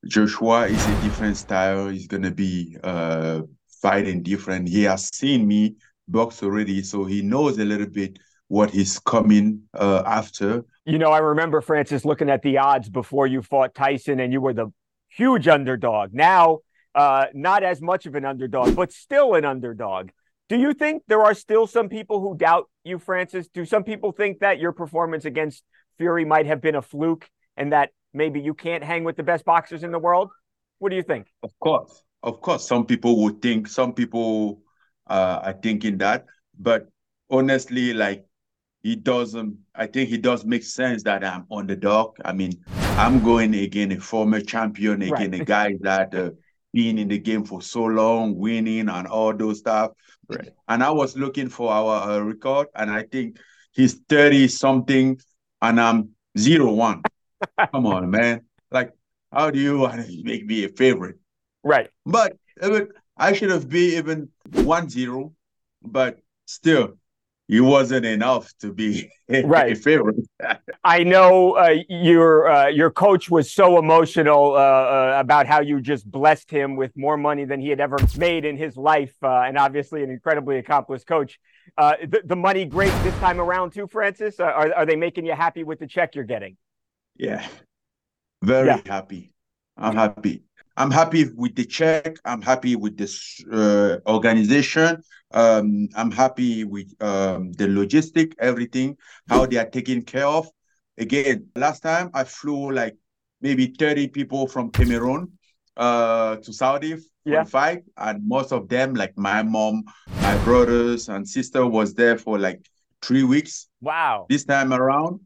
Joshua 0.05 0.65
is 0.65 0.85
a 0.85 1.01
different 1.03 1.37
style. 1.37 1.87
He's 1.87 2.07
gonna 2.07 2.31
be 2.31 2.75
uh, 2.83 3.43
fighting 3.81 4.23
different. 4.23 4.67
He 4.67 4.83
has 4.83 5.07
seen 5.15 5.47
me 5.47 5.75
box 6.09 6.43
already, 6.43 6.83
so 6.83 7.05
he 7.05 7.21
knows 7.21 7.59
a 7.59 7.63
little 7.63 7.87
bit 7.87 8.19
what 8.47 8.71
he's 8.71 8.99
coming 8.99 9.63
uh, 9.73 10.03
after. 10.05 10.63
You 10.85 10.97
know, 10.97 11.11
I 11.11 11.19
remember 11.19 11.61
Francis 11.61 12.05
looking 12.05 12.29
at 12.29 12.41
the 12.41 12.57
odds 12.57 12.89
before 12.89 13.27
you 13.27 13.41
fought 13.41 13.75
Tyson, 13.75 14.19
and 14.19 14.31
you 14.31 14.41
were 14.41 14.53
the 14.53 14.71
huge 15.09 15.47
underdog. 15.47 16.13
Now, 16.13 16.59
uh, 16.95 17.25
not 17.33 17.63
as 17.63 17.81
much 17.81 18.05
of 18.05 18.15
an 18.15 18.25
underdog, 18.25 18.75
but 18.75 18.91
still 18.91 19.35
an 19.35 19.45
underdog. 19.45 20.09
Do 20.49 20.57
you 20.57 20.73
think 20.73 21.03
there 21.07 21.23
are 21.23 21.33
still 21.33 21.67
some 21.67 21.89
people 21.89 22.21
who 22.21 22.37
doubt 22.37 22.69
you, 22.83 22.99
Francis? 22.99 23.47
Do 23.49 23.65
some 23.65 23.83
people 23.83 24.13
think 24.13 24.39
that 24.39 24.59
your 24.59 24.71
performance 24.71 25.25
against 25.25 25.63
Fury 25.97 26.23
might 26.23 26.45
have 26.45 26.61
been 26.61 26.75
a 26.75 26.81
fluke 26.81 27.29
and 27.57 27.73
that 27.73 27.89
maybe 28.13 28.39
you 28.39 28.53
can't 28.53 28.83
hang 28.83 29.03
with 29.03 29.17
the 29.17 29.23
best 29.23 29.43
boxers 29.43 29.83
in 29.83 29.91
the 29.91 29.99
world? 29.99 30.29
What 30.79 30.89
do 30.89 30.95
you 30.95 31.03
think? 31.03 31.27
Of 31.43 31.51
course. 31.59 32.03
Of 32.23 32.41
course, 32.41 32.67
some 32.67 32.85
people 32.85 33.23
would 33.23 33.41
think, 33.41 33.67
some 33.67 33.93
people 33.93 34.61
uh, 35.07 35.41
are 35.43 35.59
thinking 35.61 35.97
that. 35.99 36.25
But 36.57 36.87
honestly, 37.29 37.93
like 37.93 38.25
he 38.87 38.95
doesn't 38.95 39.57
I 39.75 39.85
think 39.85 40.07
he 40.07 40.17
does 40.17 40.45
make 40.45 40.63
sense 40.63 41.03
that 41.03 41.21
I'm 41.21 41.45
underdog. 41.51 42.15
I 42.23 42.31
mean, 42.31 42.53
I'm 43.03 43.21
going 43.21 43.53
again 43.53 43.91
a 43.91 43.99
former 43.99 44.39
champion, 44.39 45.01
again 45.01 45.31
right. 45.31 45.41
a 45.41 45.45
guy 45.45 45.75
that 45.81 46.15
uh, 46.15 46.29
been 46.73 46.97
in 46.97 47.09
the 47.09 47.19
game 47.19 47.43
for 47.43 47.61
so 47.61 47.83
long, 47.83 48.37
winning 48.37 48.87
and 48.87 49.05
all 49.05 49.35
those 49.35 49.59
stuff. 49.59 49.91
Right. 50.29 50.51
And 50.69 50.81
I 50.81 50.91
was 50.91 51.17
looking 51.17 51.49
for 51.49 51.69
our 51.69 52.11
uh, 52.11 52.19
record, 52.19 52.67
and 52.75 52.89
I 52.89 53.03
think 53.03 53.37
he's 53.73 53.95
30 54.07 54.47
something, 54.47 55.19
and 55.61 55.81
I'm 55.81 56.11
zero 56.37 56.71
one. 56.71 57.01
Come 57.71 57.87
on, 57.87 58.09
man. 58.09 58.43
Like, 58.71 58.93
how 59.33 59.51
do 59.51 59.59
you 59.59 59.79
want 59.79 60.07
to 60.07 60.23
make 60.23 60.45
me 60.45 60.63
a 60.63 60.69
favorite? 60.69 61.17
Right. 61.61 61.89
But 62.05 62.37
even, 62.63 62.87
I 63.17 63.33
should 63.33 63.51
have 63.51 63.67
been 63.67 63.97
even 63.97 64.29
one 64.63 64.89
zero, 64.89 65.33
but 65.83 66.19
still, 66.45 66.93
you 67.47 67.63
wasn't 67.63 68.05
enough 68.05 68.53
to 68.59 68.73
be 68.73 69.09
right. 69.29 69.71
a 69.71 69.75
favorite. 69.75 70.17
I 70.83 71.03
know 71.03 71.53
uh, 71.53 71.75
your 71.87 72.49
uh, 72.49 72.67
your 72.67 72.91
coach 72.91 73.29
was 73.29 73.51
so 73.51 73.79
emotional 73.79 74.53
uh, 74.53 74.57
uh, 74.57 75.17
about 75.19 75.47
how 75.47 75.61
you 75.61 75.81
just 75.81 76.09
blessed 76.09 76.51
him 76.51 76.75
with 76.75 76.91
more 76.95 77.17
money 77.17 77.45
than 77.45 77.61
he 77.61 77.69
had 77.69 77.79
ever 77.79 77.97
made 78.17 78.43
in 78.45 78.57
his 78.57 78.75
life, 78.75 79.15
uh, 79.23 79.41
and 79.41 79.57
obviously 79.57 80.03
an 80.03 80.09
incredibly 80.09 80.57
accomplished 80.57 81.07
coach. 81.07 81.39
Uh, 81.77 81.93
the, 82.01 82.21
the, 82.25 82.35
money 82.35 82.65
great 82.65 82.91
this 83.03 83.15
time 83.19 83.39
around 83.39 83.71
too, 83.71 83.87
Francis. 83.87 84.39
Are 84.39 84.73
are 84.73 84.85
they 84.85 84.95
making 84.95 85.25
you 85.25 85.33
happy 85.33 85.63
with 85.63 85.79
the 85.79 85.87
check 85.87 86.15
you're 86.15 86.25
getting? 86.25 86.57
Yeah, 87.15 87.47
very 88.41 88.67
yeah. 88.67 88.81
happy. 88.85 89.33
I'm 89.77 89.95
happy. 89.95 90.46
I'm 90.77 90.91
happy 90.91 91.25
with 91.35 91.55
the 91.55 91.65
check. 91.65 92.19
I'm 92.23 92.41
happy 92.43 92.75
with 92.75 92.97
this 92.97 93.43
uh, 93.51 93.97
organization. 94.05 95.01
Um, 95.31 95.89
I'm 95.95 96.11
happy 96.11 96.65
with 96.65 96.93
um, 97.01 97.51
the 97.53 97.65
logistic, 97.65 98.33
everything, 98.37 98.95
how 99.27 99.47
they 99.47 99.57
are 99.57 99.67
taken 99.67 100.03
care 100.03 100.27
of. 100.27 100.47
Again, 100.99 101.47
last 101.55 101.79
time 101.81 102.11
I 102.13 102.25
flew 102.25 102.71
like 102.71 102.95
maybe 103.41 103.73
30 103.79 104.09
people 104.09 104.47
from 104.47 104.69
Cameroon 104.69 105.31
uh, 105.77 106.35
to 106.37 106.53
Saudi 106.53 106.95
for 106.95 107.01
yeah. 107.25 107.43
fight, 107.43 107.83
and 107.97 108.27
most 108.27 108.51
of 108.51 108.69
them, 108.69 108.93
like 108.93 109.17
my 109.17 109.41
mom, 109.41 109.83
my 110.21 110.37
brothers 110.43 111.09
and 111.09 111.27
sister, 111.27 111.65
was 111.65 111.95
there 111.95 112.19
for 112.19 112.37
like 112.37 112.63
three 113.01 113.23
weeks. 113.23 113.67
Wow! 113.81 114.27
This 114.29 114.45
time 114.45 114.71
around, 114.71 115.21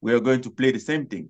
we 0.00 0.12
are 0.12 0.20
going 0.20 0.40
to 0.40 0.50
play 0.50 0.72
the 0.72 0.80
same 0.80 1.06
thing. 1.06 1.28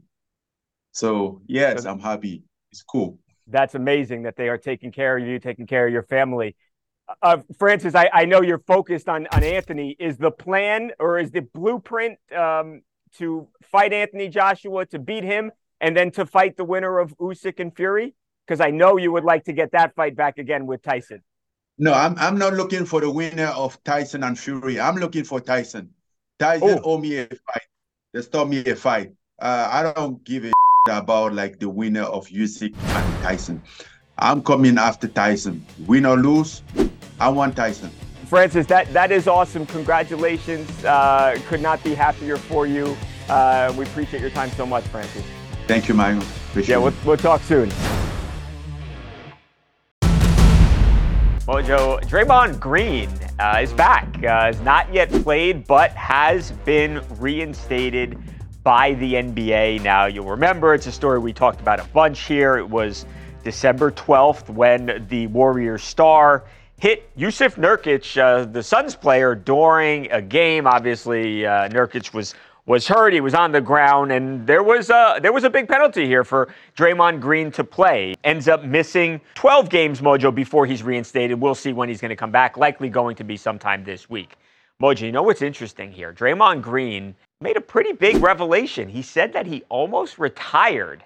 So 0.93 1.43
yes, 1.47 1.85
I'm 1.85 2.01
happy. 2.01 2.43
It's 2.73 2.83
cool 2.83 3.19
that's 3.47 3.75
amazing 3.75 4.23
that 4.23 4.37
they 4.37 4.49
are 4.49 4.59
taking 4.59 4.93
care 4.93 5.17
of 5.17 5.27
you, 5.27 5.39
taking 5.39 5.67
care 5.67 5.87
of 5.87 5.93
your 5.93 6.03
family. 6.03 6.57
Uh, 7.23 7.39
Francis, 7.59 7.95
I, 7.95 8.11
I 8.13 8.25
know 8.25 8.43
you're 8.43 8.63
focused 8.67 9.09
on, 9.09 9.29
on 9.33 9.45
Anthony. 9.45 9.97
Is 9.99 10.17
the 10.17 10.31
plan 10.31 10.91
or 10.99 11.19
is 11.19 11.31
the 11.31 11.41
blueprint 11.41 12.19
um, 12.37 12.83
to 13.19 13.49
fight 13.63 13.93
Anthony 13.93 14.29
Joshua, 14.29 14.87
to 14.87 14.99
beat 14.99 15.23
him, 15.23 15.53
and 15.81 15.97
then 15.97 16.11
to 16.13 16.27
fight 16.27 16.57
the 16.57 16.65
winner 16.65 16.99
of 16.99 17.17
Usyk 17.19 17.61
and 17.61 17.75
Fury? 17.75 18.15
Because 18.47 18.61
I 18.61 18.71
know 18.71 18.97
you 18.97 19.13
would 19.13 19.25
like 19.25 19.45
to 19.45 19.53
get 19.53 19.73
that 19.73 19.95
fight 19.95 20.17
back 20.17 20.39
again 20.39 20.67
with 20.67 20.83
Tyson. 20.83 21.23
No, 21.79 21.93
I'm 21.93 22.17
I'm 22.19 22.39
not 22.39 22.55
looking 22.55 22.87
for 22.87 23.01
the 23.01 23.11
winner 23.11 23.49
of 23.49 23.83
Tyson 23.85 24.25
and 24.25 24.39
Fury. 24.39 24.81
I'm 24.81 24.97
looking 24.97 25.25
for 25.25 25.41
Tyson. 25.41 25.91
Tyson 26.39 26.81
oh. 26.83 26.95
owe 26.95 26.99
me 26.99 27.19
a 27.19 27.27
fight. 27.27 27.67
They 28.13 28.23
stop 28.23 28.49
me 28.49 28.65
a 28.65 28.75
fight. 28.75 29.13
Uh, 29.39 29.69
I 29.71 29.93
don't 29.93 30.25
give 30.25 30.47
a 30.47 30.53
about 30.89 31.35
like 31.35 31.59
the 31.59 31.69
winner 31.69 32.03
of 32.03 32.27
Usyk 32.29 32.75
and 32.77 33.23
Tyson. 33.23 33.63
I'm 34.19 34.43
coming 34.43 34.79
after 34.79 35.09
Tyson. 35.09 35.65
Win 35.87 36.07
or 36.07 36.17
lose, 36.17 36.63
I 37.21 37.29
want 37.29 37.57
Tyson. 37.57 37.91
Francis, 38.27 38.67
that, 38.67 38.93
that 38.93 39.13
is 39.13 39.29
awesome. 39.29 39.67
Congratulations. 39.67 40.85
Uh, 40.85 41.39
could 41.47 41.61
not 41.61 41.83
be 41.85 41.95
happier 41.95 42.37
for 42.37 42.67
you. 42.67 42.97
Uh, 43.29 43.73
we 43.77 43.85
appreciate 43.85 44.21
your 44.21 44.31
time 44.31 44.51
so 44.51 44.67
much, 44.67 44.85
Francis. 44.85 45.25
Thank 45.67 45.89
you, 45.89 45.95
Michael. 45.95 46.23
Appreciate 46.51 46.77
yeah, 46.77 46.83
we'll, 46.83 46.95
we'll 47.05 47.17
talk 47.17 47.43
soon. 47.43 47.71
Well, 51.47 51.63
Joe, 51.63 52.01
Draymond 52.03 52.59
Green 52.59 53.09
uh, 53.39 53.61
is 53.63 53.73
back. 53.73 54.09
Uh, 54.19 54.47
has 54.47 54.61
not 54.63 54.93
yet 54.93 55.11
played, 55.23 55.65
but 55.69 55.93
has 55.93 56.51
been 56.65 57.01
reinstated 57.21 58.19
by 58.67 58.95
the 58.95 59.13
NBA. 59.13 59.81
Now, 59.85 60.07
you'll 60.07 60.27
remember 60.27 60.75
it's 60.75 60.89
a 60.89 60.93
story 60.93 61.21
we 61.21 61.33
talked 61.33 61.61
about 61.61 61.79
a 61.79 61.85
bunch 61.85 62.23
here. 62.23 62.57
It 62.57 62.69
was 62.69 63.07
December 63.45 63.93
12th 63.93 64.49
when 64.51 65.07
the 65.09 65.29
Warriors 65.29 65.85
star 65.85 66.43
hit 66.77 67.17
Jusuf 67.17 67.55
Nurkic, 67.55 68.21
uh, 68.21 68.45
the 68.45 68.65
Suns 68.65 68.97
player, 68.97 69.37
during 69.37 70.11
a 70.11 70.21
game. 70.21 70.67
Obviously, 70.67 71.47
uh, 71.47 71.69
Nurkic 71.69 72.13
was 72.13 72.35
was 72.67 72.89
hurt. 72.89 73.13
He 73.13 73.21
was 73.21 73.35
on 73.35 73.53
the 73.53 73.61
ground, 73.61 74.11
and 74.11 74.45
there 74.49 74.65
was 74.65 74.91
a 74.91 75.21
there 75.23 75.33
was 75.33 75.45
a 75.45 75.51
big 75.51 75.69
penalty 75.69 76.05
here 76.05 76.25
for 76.25 76.53
Draymond 76.77 77.21
Green 77.21 77.53
to 77.53 77.63
play. 77.63 78.17
Ends 78.25 78.49
up 78.49 78.65
missing 78.65 79.21
12 79.37 79.71
games, 79.71 80.01
Mojo, 80.01 80.35
before 80.35 80.67
he's 80.67 80.83
reinstated. 80.83 81.41
We'll 81.41 81.55
see 81.55 81.73
when 81.73 81.89
he's 81.89 82.01
going 82.01 82.09
to 82.09 82.17
come 82.17 82.33
back. 82.33 82.57
Likely 82.57 82.89
going 82.89 83.15
to 83.15 83.23
be 83.23 83.37
sometime 83.37 83.85
this 83.85 84.11
week. 84.11 84.35
Mojo, 84.81 85.07
you 85.07 85.13
know 85.13 85.23
what's 85.23 85.41
interesting 85.41 85.91
here? 85.91 86.13
Draymond 86.13 86.61
Green 86.61 87.15
made 87.41 87.57
a 87.57 87.63
pretty 87.63 87.93
big 87.93 88.23
revelation. 88.23 88.91
He 88.91 89.01
said 89.01 89.33
that 89.33 89.47
he 89.47 89.63
almost 89.71 90.19
retired 90.19 91.03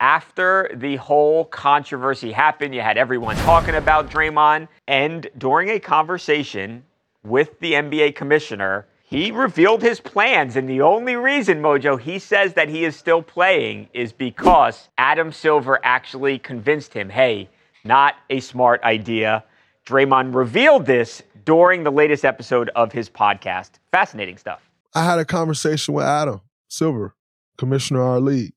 after 0.00 0.68
the 0.74 0.96
whole 0.96 1.44
controversy 1.44 2.32
happened. 2.32 2.74
You 2.74 2.80
had 2.80 2.98
everyone 2.98 3.36
talking 3.36 3.76
about 3.76 4.10
Draymond, 4.10 4.66
and 4.88 5.28
during 5.38 5.68
a 5.68 5.78
conversation 5.78 6.82
with 7.22 7.60
the 7.60 7.74
NBA 7.74 8.16
commissioner, 8.16 8.86
he 9.04 9.30
revealed 9.30 9.82
his 9.82 10.00
plans. 10.00 10.56
And 10.56 10.68
the 10.68 10.80
only 10.80 11.14
reason, 11.14 11.62
Mojo, 11.62 12.00
he 12.00 12.18
says 12.18 12.54
that 12.54 12.68
he 12.68 12.84
is 12.84 12.96
still 12.96 13.22
playing 13.22 13.88
is 13.94 14.12
because 14.12 14.88
Adam 14.98 15.30
Silver 15.30 15.78
actually 15.84 16.40
convinced 16.40 16.92
him 16.92 17.08
hey, 17.08 17.48
not 17.84 18.16
a 18.30 18.40
smart 18.40 18.82
idea. 18.82 19.44
Draymond 19.86 20.34
revealed 20.34 20.86
this 20.86 21.22
during 21.44 21.84
the 21.84 21.90
latest 21.90 22.24
episode 22.24 22.70
of 22.76 22.92
his 22.92 23.10
podcast. 23.10 23.72
Fascinating 23.90 24.36
stuff. 24.36 24.70
I 24.94 25.04
had 25.04 25.18
a 25.18 25.24
conversation 25.24 25.94
with 25.94 26.04
Adam 26.04 26.40
Silver, 26.68 27.14
commissioner 27.58 28.02
of 28.02 28.08
our 28.08 28.20
league. 28.20 28.52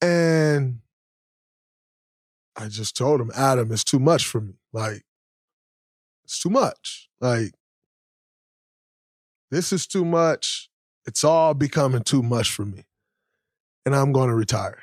And 0.00 0.80
I 2.56 2.68
just 2.68 2.96
told 2.96 3.20
him, 3.20 3.30
Adam, 3.34 3.72
it's 3.72 3.84
too 3.84 3.98
much 3.98 4.26
for 4.26 4.40
me. 4.40 4.54
Like, 4.72 5.02
it's 6.24 6.38
too 6.38 6.50
much. 6.50 7.08
Like, 7.20 7.52
this 9.50 9.72
is 9.72 9.86
too 9.86 10.04
much. 10.04 10.70
It's 11.06 11.24
all 11.24 11.54
becoming 11.54 12.02
too 12.02 12.22
much 12.22 12.50
for 12.50 12.64
me. 12.64 12.84
And 13.84 13.94
I'm 13.94 14.12
going 14.12 14.28
to 14.28 14.34
retire. 14.34 14.78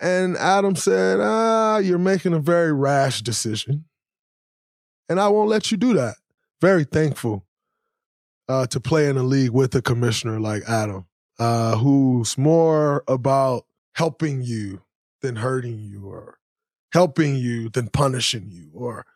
And 0.00 0.36
Adam 0.36 0.76
said, 0.76 1.20
Ah, 1.20 1.78
you're 1.78 1.98
making 1.98 2.34
a 2.34 2.38
very 2.38 2.72
rash 2.72 3.22
decision. 3.22 3.86
And 5.08 5.20
I 5.20 5.28
won't 5.28 5.48
let 5.48 5.70
you 5.70 5.76
do 5.76 5.94
that. 5.94 6.16
Very 6.60 6.84
thankful 6.84 7.46
uh, 8.48 8.66
to 8.66 8.80
play 8.80 9.08
in 9.08 9.16
a 9.16 9.22
league 9.22 9.50
with 9.50 9.74
a 9.74 9.82
commissioner 9.82 10.40
like 10.40 10.62
Adam, 10.68 11.06
uh, 11.38 11.76
who's 11.76 12.36
more 12.36 13.04
about 13.08 13.66
helping 13.94 14.42
you 14.42 14.82
than 15.22 15.36
hurting 15.36 15.78
you 15.78 16.06
or 16.06 16.38
helping 16.92 17.36
you 17.36 17.68
than 17.68 17.88
punishing 17.88 18.48
you 18.50 18.70
or, 18.74 19.06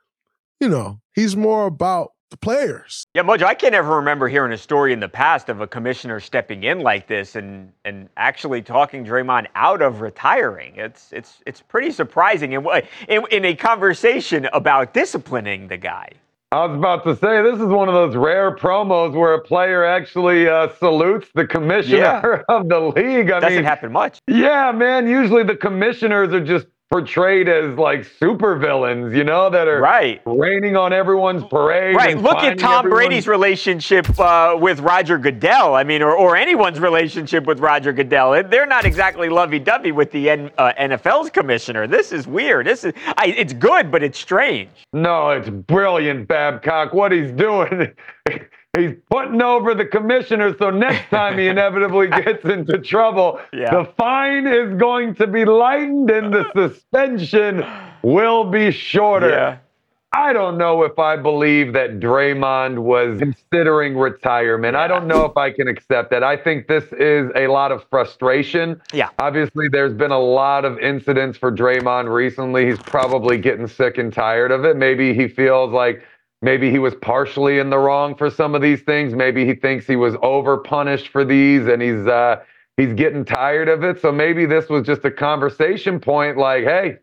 you 0.61 0.69
know, 0.69 1.01
he's 1.15 1.37
more 1.37 1.67
about 1.67 2.13
the 2.31 2.37
players. 2.37 3.07
Yeah, 3.15 3.23
Mojo, 3.23 3.43
I 3.43 3.55
can't 3.55 3.75
ever 3.75 3.97
remember 3.97 4.29
hearing 4.29 4.53
a 4.53 4.59
story 4.59 4.93
in 4.93 5.01
the 5.01 5.09
past 5.09 5.49
of 5.49 5.61
a 5.61 5.67
commissioner 5.67 6.21
stepping 6.21 6.65
in 6.65 6.81
like 6.81 7.07
this 7.07 7.37
and 7.37 7.73
and 7.85 8.09
actually 8.17 8.63
talking 8.63 9.05
Draymond 9.05 9.47
out 9.55 9.83
of 9.83 10.01
retiring. 10.01 10.75
It's 10.77 11.13
it's 11.13 11.41
it's 11.47 11.61
pretty 11.61 11.91
surprising 11.91 12.53
in 12.53 12.67
in, 13.09 13.25
in 13.31 13.45
a 13.45 13.55
conversation 13.55 14.49
about 14.53 14.95
disciplining 14.95 15.69
the 15.69 15.77
guy. 15.77 16.11
I 16.53 16.67
was 16.67 16.77
about 16.77 17.05
to 17.05 17.15
say 17.15 17.43
this 17.43 17.61
is 17.61 17.67
one 17.67 17.89
of 17.89 17.95
those 17.95 18.17
rare 18.17 18.57
promos 18.57 19.13
where 19.13 19.35
a 19.35 19.41
player 19.41 19.85
actually 19.85 20.49
uh, 20.49 20.69
salutes 20.81 21.29
the 21.33 21.47
commissioner 21.47 21.99
yeah. 21.99 22.43
of 22.57 22.69
the 22.69 22.81
league. 22.81 22.97
I 22.97 23.03
mean 23.03 23.21
it 23.21 23.27
Doesn't 23.29 23.55
mean, 23.55 23.65
happen 23.65 23.93
much. 23.93 24.19
Yeah, 24.27 24.73
man. 24.73 25.07
Usually 25.07 25.45
the 25.45 25.57
commissioners 25.57 26.33
are 26.33 26.45
just 26.45 26.67
portrayed 26.91 27.49
as 27.49 27.79
like 27.79 28.01
supervillains, 28.01 29.17
you 29.17 29.23
know, 29.23 29.49
that 29.49 29.69
are 29.69 29.81
right 29.81 30.21
raining 30.27 30.77
on 30.77 30.93
everyone's 30.93 31.45
parade. 31.45 31.95
Right. 31.95 32.19
Look 32.19 32.39
at 32.39 32.59
Tom 32.59 32.81
everyone... 32.81 32.99
Brady's 32.99 33.29
relationship 33.29 34.19
uh, 34.19 34.57
with 34.59 34.81
Roger 34.81 35.17
Goodell. 35.17 35.75
I 35.77 35.85
mean, 35.85 36.03
or, 36.03 36.17
or 36.17 36.37
anyone's 36.37 36.81
relationship 36.81 37.47
with 37.47 37.61
Roger 37.61 37.93
Goodell. 37.93 38.43
They're 38.43 38.67
not 38.67 38.85
exactly 38.85 39.29
lovey-dovey 39.29 39.93
with 39.93 40.11
the 40.11 40.31
N- 40.31 40.51
uh, 40.59 40.73
NFL's 40.79 41.31
commissioner. 41.31 41.87
This 41.87 42.11
is 42.11 42.27
weird. 42.27 42.67
This 42.67 42.83
is 42.85 42.93
I, 43.17 43.27
it's 43.37 43.53
good, 43.53 43.93
but 43.93 44.03
it's 44.03 44.19
strange. 44.19 44.71
No, 44.93 45.31
it's 45.31 45.49
brilliant, 45.49 46.27
Babcock. 46.27 46.93
What 46.93 47.13
he's 47.13 47.31
doing. 47.31 47.93
He's 48.77 48.95
putting 49.11 49.43
over 49.43 49.75
the 49.75 49.85
commissioner, 49.85 50.57
so 50.57 50.71
next 50.71 51.11
time 51.11 51.39
he 51.39 51.49
inevitably 51.49 52.07
gets 52.25 52.45
into 52.45 52.79
trouble, 52.79 53.41
yeah. 53.53 53.71
the 53.71 53.85
fine 53.97 54.47
is 54.47 54.79
going 54.79 55.17
to 55.17 55.27
be 55.27 55.45
lightened 55.45 56.09
and 56.11 56.33
the 56.33 56.49
suspension 56.55 57.65
will 58.03 58.45
be 58.45 58.71
shorter. 58.71 59.31
Yeah. 59.31 59.57
I 60.13 60.33
don't 60.33 60.59
know 60.59 60.83
if 60.83 60.99
I 60.99 61.17
believe 61.17 61.73
that 61.75 62.01
Draymond 62.01 62.81
was 62.81 63.19
considering 63.21 63.97
retirement. 63.97 64.77
I 64.77 64.89
don't 64.89 65.07
know 65.07 65.25
if 65.25 65.37
I 65.37 65.53
can 65.53 65.69
accept 65.69 66.11
that. 66.11 66.25
I 66.25 66.37
think 66.37 66.67
this 66.67 66.85
is 66.93 67.31
a 67.37 67.47
lot 67.47 67.71
of 67.71 67.85
frustration. 67.91 68.81
Yeah. 68.93 69.11
Obviously, 69.21 69.69
there's 69.69 69.95
been 69.95 70.11
a 70.11 70.19
lot 70.19 70.65
of 70.65 70.81
incidents 70.81 71.39
for 71.39 71.53
Draymond 71.53 72.13
recently. 72.13 72.67
He's 72.67 72.79
probably 72.79 73.39
getting 73.39 73.69
sick 73.69 73.99
and 73.99 74.13
tired 74.13 74.51
of 74.51 74.65
it. 74.65 74.77
Maybe 74.77 75.15
he 75.15 75.29
feels 75.29 75.73
like 75.73 76.03
Maybe 76.43 76.71
he 76.71 76.79
was 76.79 76.95
partially 76.95 77.59
in 77.59 77.69
the 77.69 77.79
wrong 77.79 78.15
for 78.15 78.31
some 78.31 78.55
of 78.55 78.63
these 78.63 78.81
things. 78.83 79.15
Maybe 79.15 79.45
he 79.45 79.55
thinks 79.55 79.87
he 79.87 79.97
was 79.97 80.15
over 80.23 80.57
punished 80.57 81.09
for 81.09 81.25
these 81.25 81.67
and 81.67 81.83
he's 81.83 82.07
uh, 82.07 82.43
he's 82.77 82.95
getting 82.95 83.25
tired 83.25 83.69
of 83.69 83.85
it. 83.85 84.01
So 84.01 84.11
maybe 84.11 84.47
this 84.47 84.69
was 84.69 84.87
just 84.87 85.05
a 85.05 85.11
conversation 85.11 86.01
point 86.01 86.39
like, 86.39 86.65
hey, 86.65 86.97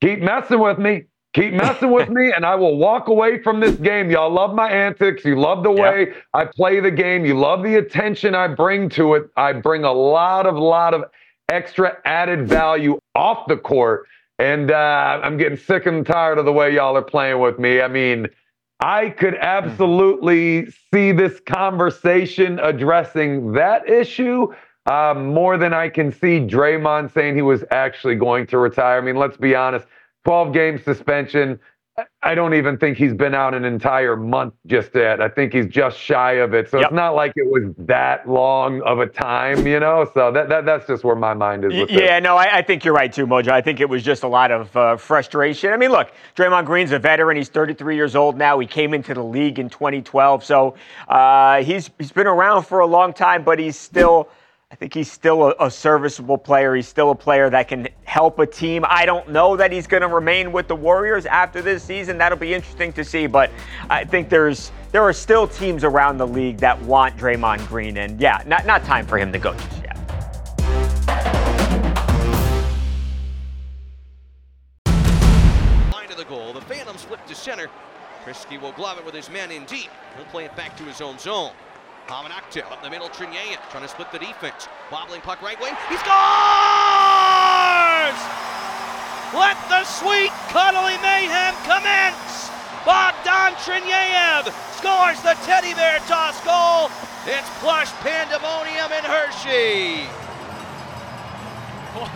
keep 0.00 0.20
messing 0.20 0.60
with 0.60 0.78
me. 0.78 1.04
Keep 1.32 1.52
messing 1.52 1.90
with 1.90 2.08
me, 2.08 2.32
and 2.32 2.46
I 2.46 2.54
will 2.54 2.78
walk 2.78 3.08
away 3.08 3.42
from 3.42 3.60
this 3.60 3.74
game. 3.74 4.10
Y'all 4.10 4.30
love 4.30 4.54
my 4.54 4.70
antics. 4.70 5.22
You 5.22 5.38
love 5.38 5.64
the 5.64 5.70
way 5.70 6.06
yep. 6.06 6.16
I 6.32 6.46
play 6.46 6.80
the 6.80 6.90
game. 6.90 7.26
You 7.26 7.38
love 7.38 7.62
the 7.62 7.74
attention 7.74 8.34
I 8.34 8.48
bring 8.48 8.88
to 8.90 9.16
it. 9.16 9.28
I 9.36 9.52
bring 9.52 9.84
a 9.84 9.92
lot 9.92 10.46
of, 10.46 10.56
lot 10.56 10.94
of 10.94 11.04
extra 11.50 11.98
added 12.06 12.48
value 12.48 12.98
off 13.14 13.48
the 13.48 13.56
court. 13.58 14.06
And 14.38 14.70
uh, 14.70 15.20
I'm 15.22 15.36
getting 15.36 15.58
sick 15.58 15.84
and 15.84 16.06
tired 16.06 16.38
of 16.38 16.46
the 16.46 16.52
way 16.54 16.74
y'all 16.74 16.96
are 16.96 17.02
playing 17.02 17.38
with 17.38 17.58
me. 17.58 17.82
I 17.82 17.88
mean, 17.88 18.28
I 18.80 19.10
could 19.10 19.34
absolutely 19.36 20.70
see 20.92 21.12
this 21.12 21.40
conversation 21.40 22.58
addressing 22.60 23.52
that 23.52 23.88
issue 23.88 24.52
uh, 24.86 25.14
more 25.14 25.56
than 25.56 25.72
I 25.72 25.88
can 25.88 26.12
see 26.12 26.40
Draymond 26.40 27.12
saying 27.12 27.34
he 27.34 27.42
was 27.42 27.64
actually 27.70 28.14
going 28.16 28.46
to 28.48 28.58
retire. 28.58 28.98
I 28.98 29.00
mean, 29.00 29.16
let's 29.16 29.36
be 29.36 29.54
honest 29.54 29.86
12 30.24 30.52
game 30.52 30.78
suspension. 30.82 31.58
I 32.22 32.34
don't 32.34 32.52
even 32.52 32.76
think 32.76 32.98
he's 32.98 33.14
been 33.14 33.34
out 33.34 33.54
an 33.54 33.64
entire 33.64 34.16
month 34.16 34.52
just 34.66 34.90
yet. 34.94 35.22
I 35.22 35.30
think 35.30 35.54
he's 35.54 35.66
just 35.66 35.98
shy 35.98 36.32
of 36.32 36.52
it. 36.52 36.68
So 36.68 36.76
yep. 36.76 36.88
it's 36.88 36.94
not 36.94 37.14
like 37.14 37.32
it 37.36 37.46
was 37.46 37.72
that 37.86 38.28
long 38.28 38.82
of 38.82 38.98
a 38.98 39.06
time, 39.06 39.66
you 39.66 39.80
know? 39.80 40.06
So 40.12 40.30
that, 40.30 40.50
that 40.50 40.66
that's 40.66 40.86
just 40.86 41.04
where 41.04 41.16
my 41.16 41.32
mind 41.32 41.64
is 41.64 41.72
with 41.72 41.88
that. 41.88 41.98
Yeah, 41.98 42.18
no, 42.18 42.36
I, 42.36 42.58
I, 42.58 42.62
think 42.62 42.84
you're 42.84 42.92
right 42.92 43.10
too, 43.10 43.26
Mojo. 43.26 43.48
I 43.48 43.62
think 43.62 43.80
it 43.80 43.88
was 43.88 44.02
just 44.02 44.24
a 44.24 44.28
lot 44.28 44.50
of 44.50 44.76
uh, 44.76 44.98
frustration. 44.98 45.72
I 45.72 45.78
mean, 45.78 45.90
look, 45.90 46.12
Draymond 46.36 46.66
Green's 46.66 46.92
a 46.92 46.98
veteran. 46.98 47.38
He's 47.38 47.48
33 47.48 47.96
years 47.96 48.14
old 48.14 48.36
now. 48.36 48.58
He 48.58 48.66
came 48.66 48.92
into 48.92 49.14
the 49.14 49.24
league 49.24 49.58
in 49.58 49.70
2012. 49.70 50.44
So 50.44 50.74
uh, 51.08 51.62
he's, 51.62 51.88
he's 51.96 52.12
been 52.12 52.26
around 52.26 52.64
for 52.64 52.80
a 52.80 52.86
long 52.86 53.14
time, 53.14 53.42
but 53.42 53.58
he's 53.58 53.78
still– 53.78 54.28
I 54.68 54.74
think 54.74 54.94
he's 54.94 55.10
still 55.10 55.44
a, 55.44 55.54
a, 55.60 55.70
serviceable 55.70 56.36
player. 56.36 56.74
He's 56.74 56.88
still 56.88 57.12
a 57.12 57.14
player 57.14 57.48
that 57.48 57.68
can 57.68 57.86
help 58.02 58.40
a 58.40 58.46
team. 58.46 58.84
I 58.88 59.06
don't 59.06 59.28
know 59.30 59.56
that 59.56 59.70
he's 59.70 59.86
going 59.86 60.00
to 60.00 60.08
remain 60.08 60.50
with 60.50 60.66
the 60.66 60.74
Warriors 60.74 61.24
after 61.24 61.62
this 61.62 61.84
season. 61.84 62.18
That'll 62.18 62.36
be 62.36 62.52
interesting 62.52 62.92
to 62.94 63.04
see. 63.04 63.28
But 63.28 63.52
I 63.88 64.04
think 64.04 64.28
there's 64.28 64.72
there 64.90 65.04
are 65.04 65.12
still 65.12 65.46
teams 65.46 65.84
around 65.84 66.18
the 66.18 66.26
league 66.26 66.58
that 66.58 66.82
want 66.82 67.16
Draymond 67.16 67.68
Green, 67.68 67.96
and 67.96 68.20
yeah, 68.20 68.42
not 68.44 68.66
not 68.66 68.84
time 68.84 69.06
for 69.06 69.18
him 69.18 69.30
to 69.32 69.38
go 69.38 69.54
just 69.54 69.82
yet. 69.84 69.96
Line 75.92 76.10
of 76.10 76.16
the 76.16 76.24
goal. 76.28 76.52
The 76.52 76.60
Phantoms 76.62 77.04
flip 77.04 77.24
to 77.26 77.36
center. 77.36 77.68
Kriske 78.24 78.60
will 78.60 78.72
glove 78.72 78.98
it 78.98 79.06
with 79.06 79.14
his 79.14 79.30
man 79.30 79.52
in 79.52 79.64
deep. 79.66 79.90
He'll 80.16 80.26
play 80.26 80.44
it 80.44 80.56
back 80.56 80.76
to 80.78 80.82
his 80.82 81.00
own 81.00 81.20
zone. 81.20 81.52
Hamanaktil 82.08 82.70
up 82.70 82.82
the 82.82 82.90
middle, 82.90 83.08
Trinyeya 83.08 83.58
trying 83.70 83.82
to 83.82 83.88
split 83.88 84.12
the 84.12 84.18
defense. 84.18 84.68
Wobbling 84.92 85.20
puck 85.22 85.42
right 85.42 85.58
wing. 85.60 85.74
He 85.90 85.96
scores! 85.98 86.16
Let 89.34 89.58
the 89.68 89.82
sweet, 89.84 90.30
cuddly 90.54 90.96
mayhem 91.02 91.54
commence! 91.66 92.46
Bogdan 92.86 93.58
Trineyev 93.66 94.46
scores 94.78 95.20
the 95.22 95.34
teddy 95.42 95.74
bear 95.74 95.98
toss 96.06 96.38
goal. 96.46 96.88
It's 97.26 97.50
plush 97.58 97.90
pandemonium 98.06 98.92
in 98.94 99.02
Hershey. 99.02 100.06
What, 101.98 102.10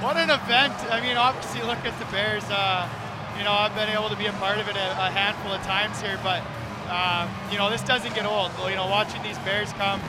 what 0.00 0.16
an 0.16 0.30
event. 0.30 0.72
I 0.88 1.02
mean, 1.02 1.18
obviously, 1.18 1.60
look 1.68 1.84
at 1.84 1.92
the 1.98 2.06
Bears. 2.06 2.44
Uh, 2.48 2.88
you 3.36 3.44
know, 3.44 3.52
I've 3.52 3.74
been 3.74 3.90
able 3.90 4.08
to 4.08 4.16
be 4.16 4.24
a 4.24 4.32
part 4.40 4.56
of 4.56 4.68
it 4.68 4.76
a, 4.76 4.88
a 4.96 5.10
handful 5.12 5.52
of 5.52 5.60
times 5.64 6.00
here, 6.00 6.18
but 6.22 6.42
uh, 6.88 7.28
you 7.50 7.58
know, 7.58 7.70
this 7.70 7.82
doesn't 7.82 8.14
get 8.14 8.26
old. 8.26 8.50
You 8.68 8.76
know, 8.76 8.86
watching 8.86 9.22
these 9.22 9.38
Bears 9.38 9.72
come, 9.74 10.00